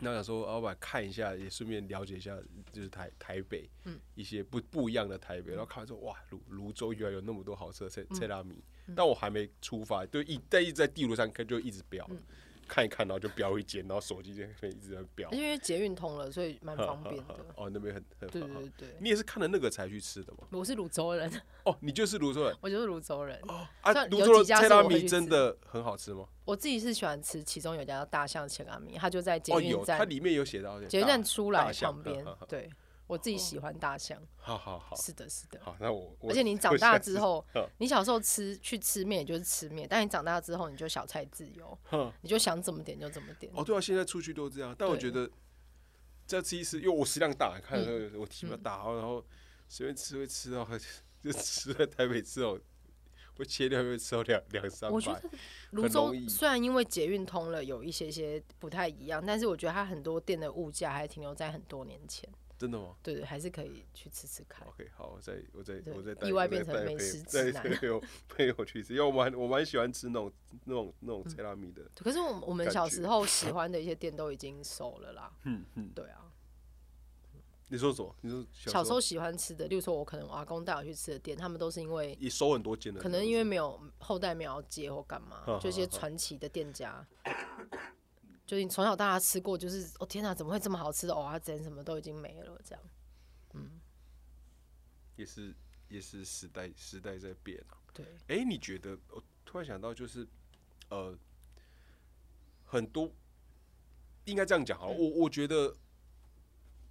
[0.00, 2.36] 那想说老板看一下，也顺便了解一下，
[2.72, 3.98] 就是台台北嗯。
[4.14, 8.14] 一些不不一样的台北，然后看完之后哇，泸泸州原来有那么多好吃的菜嗯。
[8.14, 8.62] 菜拉米，
[8.94, 12.18] 但我还没出发，就一但一直在地图上看就一直标，嗯
[12.68, 15.30] 看一看，然后就标一间，然后手机就可以一直在标。
[15.30, 17.36] 因为捷运通了，所以蛮方便的。
[17.56, 20.48] 哦，那边很很对好对对，你也是看了那个才去吃的吗？
[20.50, 21.30] 我是泸州人，
[21.64, 23.38] 哦，你就是泸州人 我就是泸州人。
[23.48, 23.92] 哦啊！
[23.92, 26.26] 算泸州的菜拉米真的很好吃吗？
[26.44, 32.24] 我自己是喜欢吃，其中有一家叫大象切拉米，它就在捷哦，有，运站它里面有写到捷运站出来旁边。
[32.48, 32.70] 对，
[33.06, 34.20] 我自己喜欢大象。
[34.36, 35.60] 好好好是的，是的。
[35.62, 41.78] 好，那我我而且你长大之，后嗯，你小时候吃去吃面也就是吃面，但你长大之后你就小菜自由，
[42.22, 43.52] 你就想怎么点就怎么点。
[43.54, 45.30] 哦，对啊，现在出去都这样，但我觉得
[46.26, 49.24] 再吃一次，因为我食量大，看嗯我体比较大，然后
[49.68, 50.66] 随便吃会吃到，
[51.22, 52.58] 就吃在台北吃哦，
[53.36, 55.30] 会切掉会吃到两两三百我觉得，
[55.70, 62.28] 泸州虽然因为捷运通了有一些些不太一样，但是我觉得它很多店的物价还停留在很多年前。
[62.64, 62.96] 真的吗？
[63.02, 64.66] 对对，还是可以去吃吃看。
[64.66, 70.32] OK，好，我再我再我再带意外变成美食再 指南陪我陪我去吃，因为我蛮我蛮喜欢吃那种
[70.64, 71.82] 那种那种菜拉米的。
[71.96, 75.30] 可是我们我们小时候喜欢的一些店都已经熟了啦。
[75.44, 76.32] 嗯嗯，对啊，
[77.68, 78.16] 你说什么？
[78.22, 87.06] 你说小时候喜欢吃的，例如说我可能我阿公带我去吃的店，他们都是因为也收很多间的，可能因为没有后代没有接或干嘛就一些传奇的店家，
[88.46, 92.84] 就是你从小到大吃过，就是哦天哪，怎么会这么好吃的蚵仔煎什么都已经没了这样。
[93.54, 93.80] 嗯
[95.16, 95.54] 也是
[95.88, 97.78] 也是时代时代在变啊。
[97.92, 98.98] 对，哎、你觉得？
[99.10, 100.26] 我突然想到，就是
[100.88, 101.16] 呃，
[102.66, 103.08] 很多
[104.24, 104.92] 应该这样讲好了。
[104.92, 105.72] 我我觉得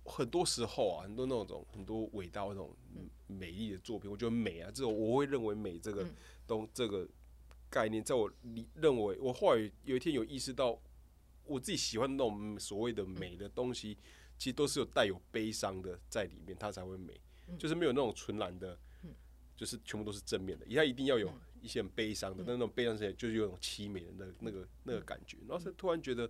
[0.06, 2.74] 很多时候啊，很多那种很多伟大那种
[3.28, 6.16] 美丽的作品，我觉得美啊，这种我会认为美这个嗯
[6.48, 7.06] 东这个
[7.70, 10.80] 概念，在我理认为，我后来有一天有意识到，
[11.46, 13.98] 我自己喜欢那种所谓的美的东西，
[14.38, 17.20] 其实都是有带有悲伤的在里面，它才会美，
[17.58, 18.78] 就是没有那种纯然的。
[19.56, 21.32] 就是全部都是正面的，它一定要有
[21.62, 25.38] 一些很悲伤的，但那种悲伤起来就是有种凄美的那那个那个感觉。
[25.48, 26.30] 然后是突然觉得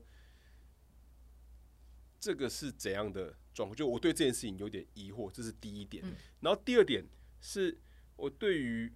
[2.19, 3.75] 这个是怎样的状况？
[3.75, 6.03] 就我对这件事情有点疑惑，这是第一点。
[6.41, 7.03] 然后第二点
[7.39, 7.79] 是
[8.17, 8.91] 我对于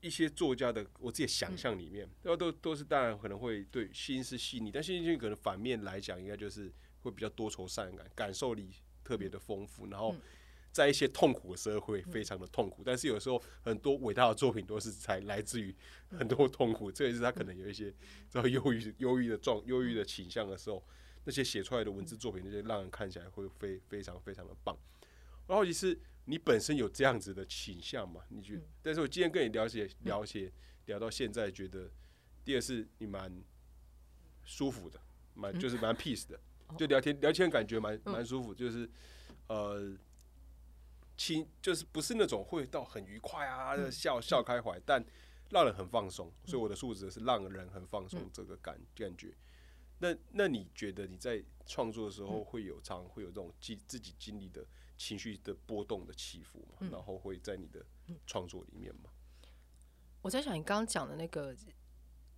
[0.00, 8.70] 一些作家的我自己的想象里面，然后都都是当然可能会对心思细腻，但心思细腻可能反面来讲，应该就是会比较多愁善感，感受力
[9.02, 10.14] 特别的丰富，然后。
[10.70, 15.74] 在一些痛苦的时候会，非常的痛苦，但是有时候很多伟大的作品都是才来自于
[16.10, 17.92] 很多痛苦，这也是他可能有一些
[18.30, 20.84] 这种忧郁、忧郁的状、忧郁的倾向的时候，
[21.24, 24.78] 那些写出来的文字作品，那些让人看起来会非非常非常的棒。
[25.48, 28.22] 然后其实你本身有这样子的倾向嘛？
[28.28, 28.62] 你觉得？
[28.80, 30.52] 但是我今天跟你了解了解
[30.86, 31.90] 聊到现在，觉得
[32.44, 33.42] 第二是你蛮
[34.44, 35.00] 舒服的，
[35.34, 36.38] 蛮就是蛮 peace 的，
[36.78, 38.88] 就聊天聊天感觉蛮蛮舒服，就是
[39.48, 39.98] 呃。
[41.20, 45.04] 亲就是不是那种会到很愉快啊，笑笑开怀，但
[45.50, 46.32] 让人很放松。
[46.46, 49.34] 所以我的素质是让人很放松这个感感觉。
[49.98, 54.64] 那那你觉得你在创作的时候会有常会有这种经自己经历的
[54.98, 56.86] 情绪的波动的起伏吗？
[56.92, 57.82] 然后会在你的
[58.26, 59.08] 创作里面嘛？
[60.20, 61.56] 我在想你刚刚讲的那个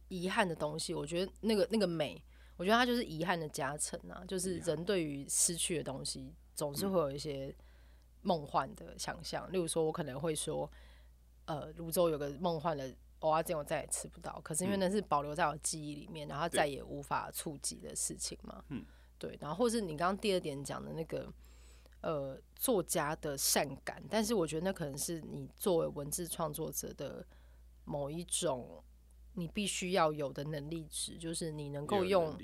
[0.07, 2.23] 遗憾的东西，我觉得那个那个美，
[2.57, 7.53] 我觉得它就是遗憾的加成啊，就是人对于失去的东西总是会有一些。
[8.23, 10.71] 梦幻的想象，例如说，我可能会说，
[11.47, 14.39] 呃，泸州有个梦幻的蚵仔煎，我再也吃不到。
[14.45, 18.63] 可是因为那是保留在我记忆里面，然后再也无法触及的事情嘛。
[18.69, 18.85] 嗯，
[19.19, 19.39] 对。
[19.41, 21.33] 然后或是你刚刚第二点讲的那个，
[22.03, 27.27] 呃，作家的善感，但是我觉得那可能是你作为文字创作者的
[27.85, 28.83] 某一种
[29.35, 32.37] 你必须要有的能力值，就是你能够用。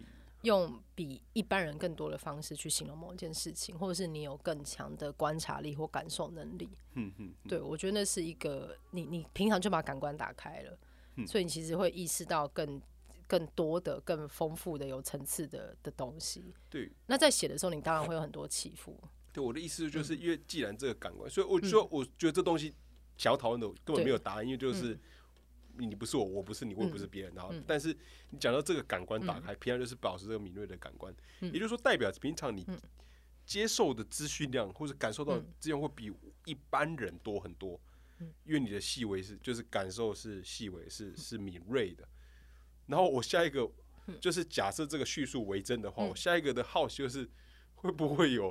[0.43, 6.69] 用比一般人更多的方式去形容某一件事情，或者是你有更强的观察力或感受能力。
[6.93, 10.79] 嗯嗯，对我觉得那是一个你你平常就把感官打开了，
[11.17, 12.81] 嗯所以你其实会意识到更
[13.27, 16.55] 更多的、更丰富的、有层次的的东西。
[16.71, 18.97] 对，那在写的时候，你当然会有很多起伏。
[19.37, 20.21] 对我的意思就是，嗯。
[20.21, 22.75] 因为既然这个感官，所以我就说，我觉得这东西
[23.19, 24.99] 想要讨论的根本没有答案，因为就是。
[25.79, 27.35] 你不是我，我不是你，我也不是别人。
[27.35, 27.95] 然后，但是
[28.31, 32.67] 你讲到这个感官打开，平常就是保持这个敏锐的感官，也就是说，代表平常你
[33.45, 36.11] 接受的资讯量或者感受到资源会比
[36.47, 37.79] 一般人多很多，
[38.47, 42.09] 因为你的细微是就是感受是细微是是敏锐的，
[42.87, 43.71] 然后我下一个
[44.19, 46.09] 就是假设这个叙述为真的话，嗯。
[46.09, 47.29] 我下一个的好奇就是
[47.75, 48.51] 会不会有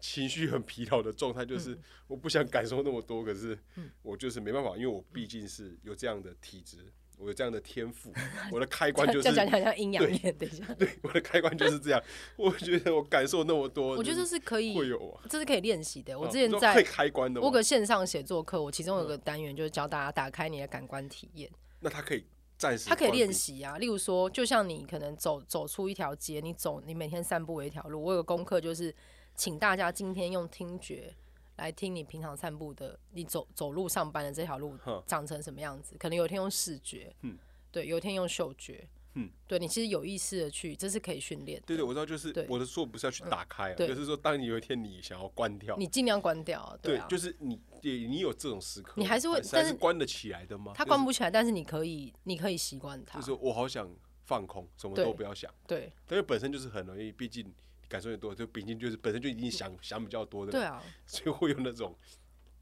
[0.00, 3.58] 情绪很疲劳的状态，就是嗯我不想感受那么多，可是
[4.02, 6.78] 我就是没办法，因为我毕竟是有这样的体质，
[7.18, 8.12] 我有这样的天赋，
[8.52, 12.02] 我的开关就是讲讲像阴阳面，等一下， 对我的开关就是这样。
[12.36, 15.24] 我觉得我感受那么多，我觉得这是可以，会有啊。
[15.28, 16.18] 这是可以练习的。
[16.18, 22.24] 我啊之前在开关的，我有个线上写作课，我其中有个单元就是教大家打开你的感官体验，那他可以
[22.56, 23.78] 暂时它可以练习啊。
[23.78, 28.94] 例如说，就像你可能走走出一条街，你走你每天散步一条路，我有个功课就是，
[29.38, 31.14] 请大家今天用听觉
[31.56, 34.76] 来听你平常散步的，你走走路上班的这条路
[35.06, 35.96] 长成什么样子。
[35.98, 37.38] 可能有一天用视觉，嗯。
[37.70, 41.66] 对，有一天用嗅觉，嗯，对你其实有意识的去，这是可以训练的。
[41.66, 50.72] 对对，我知道，就是我的说不是要去打开就是说，当你有一天你想要关掉，你尽量关掉啊，对啊，就是你你你有这种时刻，你还是会但是是关得起来的吗？
[50.74, 53.20] 它关不起来，但是你可以，你可以习惯它。
[53.20, 55.92] 就是，我好想放空，什么都不要想，对。
[56.08, 57.52] 因为本身就是很容易，毕竟
[57.88, 61.96] 感受越多，就毕竟就是本身就已经想想比较多的，对，啊，所以会有那种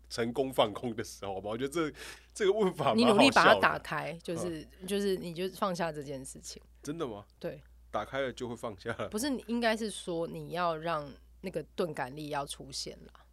[0.08, 1.50] 成功放空的时候吧。
[1.50, 1.92] 我觉得这
[2.32, 6.62] 这个问法你努力把它打开，就是就是你就放下这件事情。
[6.82, 7.24] 真的吗？
[7.38, 7.60] 对，
[7.90, 11.10] 打开了就会放下了，不是你应该是说你要让
[11.40, 13.24] 那个钝感力要出现啦。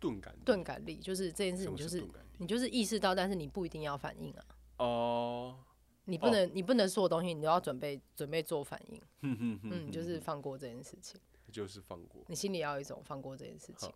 [0.00, 2.02] 钝感，钝感力就是这件事情，就是？
[2.38, 4.44] 你就是意识到，但是你不一定要反应啊。
[4.78, 5.58] 哦，
[6.04, 11.20] 你不能，你不能所有东西你都要准备准备做反应，嗯，就是放过这件事情，
[11.52, 12.24] 就是放过。
[12.28, 13.92] 你心里要有一种放过这件事情。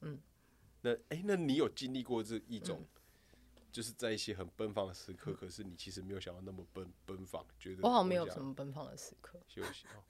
[0.00, 0.20] 嗯
[0.82, 2.88] 那哎、那你有经历过这一种，嗯
[3.72, 10.04] 就是在一些很奔放的时刻，可是你其实没有想到那么奔奔放，觉得我好像没有什么奔放的时刻，休息哦。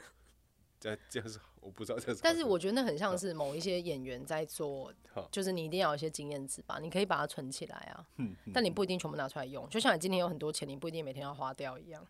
[0.84, 4.92] 这样这样是我不知道这但是我觉得那很像是某一些演员在做，
[5.30, 8.06] 就是你一定要有一些经验值吧，你可以把它存起来啊，
[8.52, 9.66] 但你不一定全部拿出来用。
[9.70, 12.06] 就像你今天有很多钱，你不一定每天要花掉一样，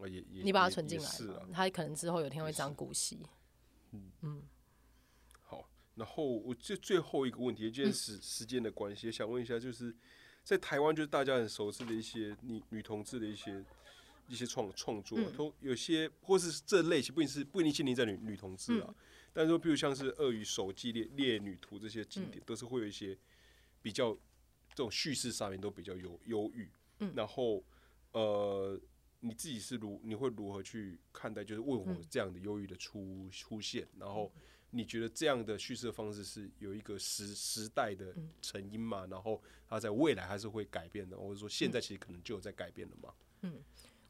[0.00, 3.18] 啊也也你把它存进来也是啊。，嘛它可能之后有一天会涨股息。
[4.20, 4.42] 嗯
[5.42, 9.92] 好，然后我最最后一个问题，嗯今天时时间的关系，想问一下，就是
[10.44, 13.64] 在台湾，就是大家很熟知的一些女女同志的一些
[14.28, 18.82] 一些创创作都有些或是这类型，不一定是不一定限定在女女同志嗯。
[18.82, 18.94] 啊，
[19.32, 23.18] 但是说，比如像是《鳄鱼手记》《猎猎女图》这些经嗯典，都是会有一些
[23.82, 24.14] 比较
[24.70, 26.70] 这种叙事上面都比较忧忧郁，
[27.00, 27.12] 嗯。
[27.16, 27.64] 然后
[28.12, 28.80] 呃。
[29.20, 33.84] 你自己是如你会如何去看待，就是为什么嗯这样的忧郁的出出现？
[33.98, 34.32] 然后
[34.70, 39.04] 你觉得这样的叙事方式是有一个时时代的嗯成因嘛？
[39.06, 43.12] 然后它在未来还是会改变的，或者说现在其实可能就有在改变了嘛？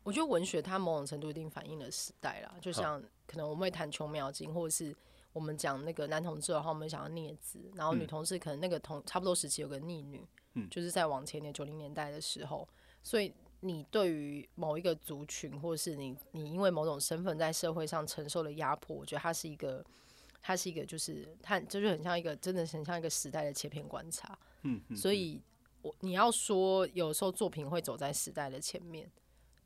[0.09, 4.97] 我觉得文学它某种程度一定反映了时代啦，就像可能我们会谈琼苗经，或者是
[5.35, 12.67] 我们讲那个男同志的话，我们想要孽子，然后女同志可能那个同差不多时期有个逆女，嗯就是在往前年九零年代的时候，
[13.03, 13.31] 所以
[13.61, 19.85] 你对于某一个族群，或者是你你因为某种身份在社会上承受的压迫，我觉得它是一个。
[20.41, 24.39] 它是一个，就是它就是很像一个，真的很像一个时代的切片观察。
[24.63, 25.43] 嗯嗯，所以
[25.83, 29.11] 我你要说，有时候作品会走在时代的前面，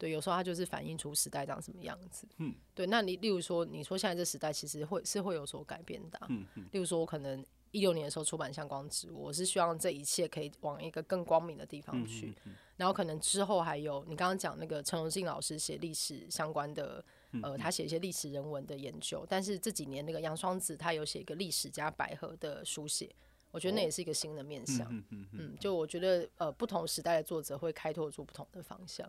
[0.03, 2.27] 对，有时候它就是反映出时代长什么样子。
[2.39, 2.89] 嗯，对。
[2.89, 7.41] 那你例如说，你说现在这时代其实会是会有所改变的啊、嗯嗯例如说，我可能
[7.71, 12.35] 一六年的时候出版《向光植物》，我是希望这一切可以往一个更光明的地方去。
[12.77, 17.05] 然后可能之后还有你刚刚讲那个陈荣进老师写历史相关的，
[17.41, 19.25] 呃，他写一些历史人文的研究。
[19.29, 23.15] 但是这几年那个杨双子他有写一个历史加百合的书写，
[23.53, 24.93] 我觉得那也是一个新的面向。
[24.93, 29.09] 嗯嗯嗯，嗯，就我觉得呃，不同时代的作者会开拓出不同的方向。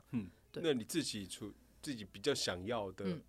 [0.51, 3.21] 对那你自己出自己比较想要的、嗯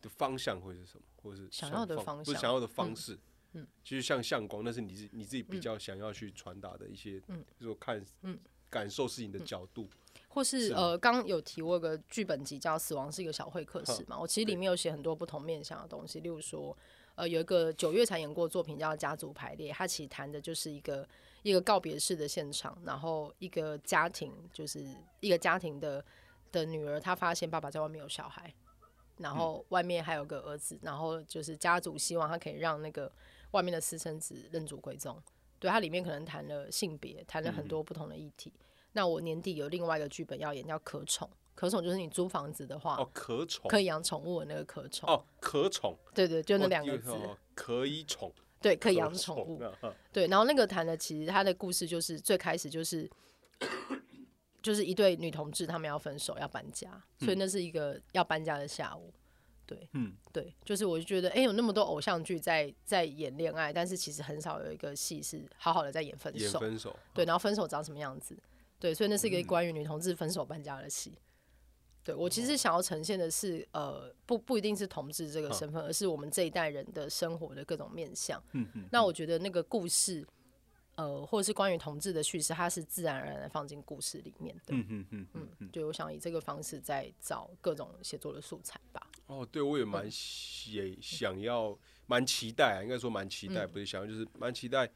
[0.00, 1.02] 的方向会是什么？
[1.16, 3.18] 或者是想要的方方向不是想要的方式？
[3.52, 8.38] 嗯就是像相光，那是你自你自己比较想要去传达的一些，嗯比如说看，嗯
[8.70, 9.88] 感受事情的角度。
[10.28, 16.76] 或是是呃，刚刚有提过一个剧本集叫《死亡是一个小会客室》嘛，我其实里面有写很多不同面向的东西，例如说，
[17.18, 21.06] 呃，有一个九月才演过作品叫《家族排列》，它其实谈的就是一个
[21.42, 24.86] 一个告别式的现场，然后一个家庭就是
[25.18, 26.04] 一个家庭的
[26.52, 28.54] 的女儿，她发现爸爸在外面有小孩，
[29.16, 33.10] 然后外面还有个儿子，然后就是家族希望他可以让那个
[33.50, 35.20] 外面的私生子认祖归宗。
[35.58, 38.52] 对，它里面可能谈了性别，谈了很多不同的议题。
[38.92, 41.28] 那我年底有另外一个剧本要演，叫可宠。
[41.58, 45.10] 可宠就是你租房子的话，哦，可宠可以养宠物的那个可宠。
[45.10, 47.10] 哦，可宠，对对，就那哦两个字。
[47.10, 49.60] 哦可以宠，对，可以养宠物。
[49.60, 53.10] 啊对，然后那个谈的其实他的故事就是最开始就是
[54.62, 59.12] 就是一对女同志，他们要分手要搬家，所以那是一个要搬家的下午。
[59.66, 66.60] 对，嗯，对，就是我就觉得，哎、有那么多偶像剧在在演恋爱，但是其实很少有一个戏是好好的在演分手。
[66.60, 68.38] 演分手，对，然后分手长什么样子？
[68.78, 71.18] 对，所以那是一个关于女同志分手搬家的戏。
[72.08, 78.42] 对我其实想要呈现的是，呃，不不一定是同志这个身份，而是我们这一代人的生活的各种面向。
[78.52, 80.26] 嗯嗯，那我觉得那个故事，
[80.94, 84.74] 呃，或者是关于同志的叙事，它是自然而然的放进故事里面的。
[84.74, 89.06] 嗯嗯嗯嗯嗯，就我想以这个方式在找各种写作的素材吧。
[89.26, 90.08] 哦，对，我也蛮
[90.70, 94.90] 也想要，蛮期待啊，应该说蛮期待，不是想要，就是蛮期待。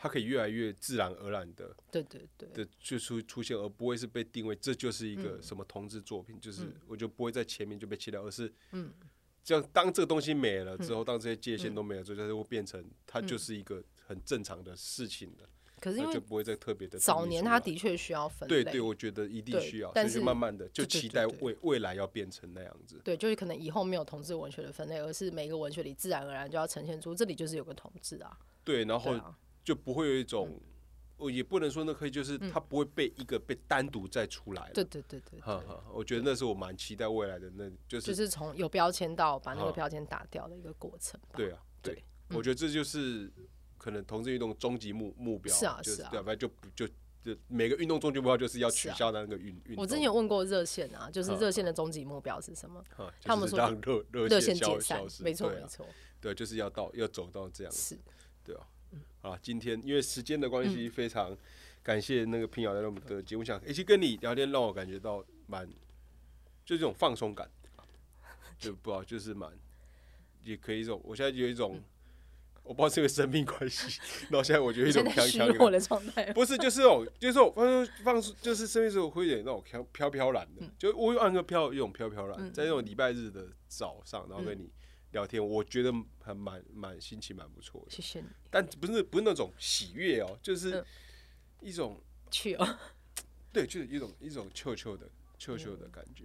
[0.00, 8.92] 它可以越来越自然而然的，对对对，的就出出现，而不会是被定位这就是一个什么同志作品，就是我就不会在前面就被切掉，而是嗯，
[9.42, 15.48] 这样当这个东西没了之后，当这些界限都没了之后，它就会变成它就是一个很正常的事情了。
[15.80, 23.00] 可是因为就不会再特别的早年，他的确需要分类，对对，我觉得一定需要，但是慢慢的就期待未未来要变成那样子。
[23.04, 28.38] 对，就是可能以后没有同志文学的分类，而是每个文学里自然而然就要呈现出这里就是有个同志啊。
[28.62, 29.20] 对，然后。
[29.68, 30.58] 就不会有一种，
[31.18, 34.70] 我也不能说那可以，就是它不会被一个被单独再出来。
[34.72, 41.20] 对对对对，哈哈，我觉得那是我蛮期待未来的，那就是就是从有标签到把那个标签打掉的一个过程。
[41.36, 43.30] 对啊，对，我觉得这就是
[43.76, 45.54] 可能同志运动终极目目标。
[45.54, 46.90] 是啊是啊，对，反正就就
[47.22, 49.76] 就每个运动终极目标就是要取消那个运运。
[49.76, 52.82] 我之前有问过热线啊，就是热线的终极目标是什么？
[53.22, 55.86] 他们说让热热线解散，没错没错，
[56.22, 57.98] 对，就是要到要走到这样是，
[58.42, 58.66] 对啊。
[59.22, 61.36] 啊，今天因为时间的关系，非常
[61.82, 65.66] 感谢那个平遥在我们的节目上，一起跟你聊天，让我感觉到蛮，
[66.64, 67.50] 就这种放松感，
[68.58, 69.50] 就不知道就是蛮，
[70.44, 71.80] 也可以一种，我现在有一种，
[72.62, 84.70] 我不知道是因为生命关系， 然后现在我觉得一种飘飘的状态，不是，就是那种，就是我放放松，就是生命时候会有点那种飘飘飘然的，就我按个飘，一种飘飘然，在那种礼拜日的早上，然后跟你。
[85.12, 87.90] 聊天，我觉得还蛮蛮心情蛮不错的。
[87.90, 88.26] 谢谢你。
[88.50, 90.84] 但不是不是那种喜悦哦，就是
[91.60, 91.98] 一种
[92.30, 92.78] 去哦，
[93.50, 96.24] 对，就是一种一种臭臭的臭臭的感觉。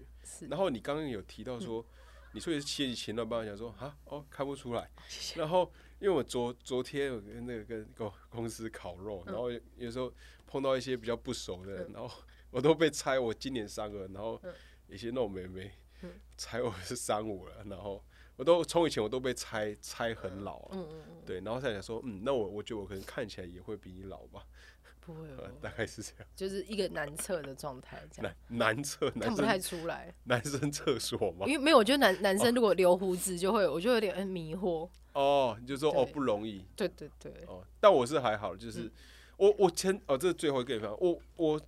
[0.50, 1.86] 然后你刚刚有提到说，
[2.34, 4.90] 你说也是前几前段班讲说啊哦看不出来。
[5.36, 10.14] 然后因为我昨昨天我跟那个跟公公司烤肉，然后有时候
[10.46, 12.14] 碰到一些比较不熟的人，然后
[12.52, 14.42] 我都被猜我今年三个，然后
[14.88, 15.72] 有些那种妹妹
[16.36, 18.04] 猜我是三五了，然后。
[18.36, 24.44] 我都从以前我都被猜猜很老，嗯嗯嗯，对，然后再想说，嗯，那我我觉得我可能看起来也会比你老吧，
[25.00, 25.28] 不会，
[25.62, 28.36] 大概是这样，就是一个男厕的状态，这样。
[28.48, 31.46] 男男厕看不太出来，男生厕所吗？
[31.46, 34.90] 因为没有，我觉得男男生如果留胡子就会，我就有点迷惑。
[35.14, 38.92] 哦，你就说哦不容易，对对对，哦，但我是还好，就是
[39.38, 41.62] 我我前哦，这是最后一个地方，我我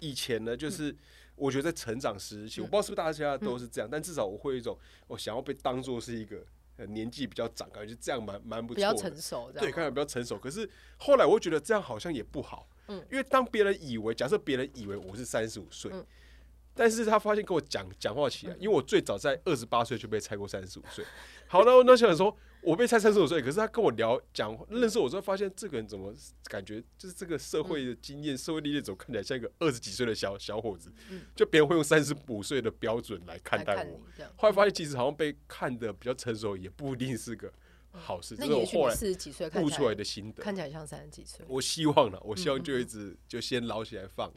[0.00, 0.94] 以前呢就是。
[1.36, 6.44] 我觉得在成长时期，我不知道是不是大家都是这样，但至少我会有一种，我想要被当做是一个
[6.88, 10.38] 年纪比较长，感觉这样蛮蛮不错，比较成熟，对，看起来比较成熟。
[10.38, 10.68] 可是
[10.98, 15.90] 后来我觉得这样好像也不好，嗯，因为当别人以为，假设别人以为我是三十五岁。
[16.76, 21.04] 但是他发现跟我讲讲话起来，因为我最早在二十八岁就被猜过三十五岁。
[21.46, 30.90] 好了，那想说我被猜三十五岁，可是他跟我聊讲认识我之后，发现这个人怎么感觉就是这个社会的经验、社会历练，怎么看起来像一个二十几岁的小小伙子？
[31.36, 34.00] 就别人会用三十五岁的标准来看待我。
[34.36, 37.52] 后来发现其实好像被看的比较成熟，也不一定是个
[37.92, 38.34] 好事。
[38.38, 41.44] 那也许四十几岁悟出来的心得，看起来像三十几岁。
[41.48, 44.32] 我希望了，我希望就一直就先捞起来放。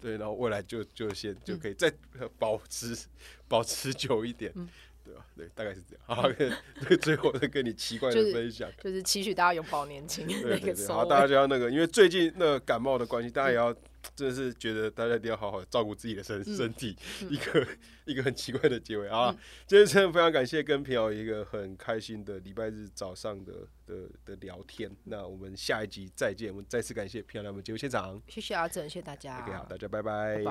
[0.00, 1.90] 对，然后未来就就先就可以再
[2.38, 2.94] 保持
[3.48, 4.52] 保持久一点，
[5.36, 6.04] 对大概是这样。
[6.06, 6.30] 好，
[7.02, 10.98] 最后再跟你奇怪的分享，就是期许大家永葆年轻那个时候。
[10.98, 13.74] 好，大家就要那个，因为最近那个感冒的关系，大家也要。
[14.14, 16.94] 真的是觉得大家一定要好好照顾自己的身身体，
[17.30, 17.66] 一个
[18.04, 19.34] 一个很奇怪的结尾啊！
[19.66, 24.94] 今天真的非常感谢跟平遥一个很开心的礼拜日早上的的的聊天。
[25.04, 30.44] 那我们下一集再见，我们再次感谢平遥来我们节目现场，谢谢阿正，谢谢大家，好，大家拜拜。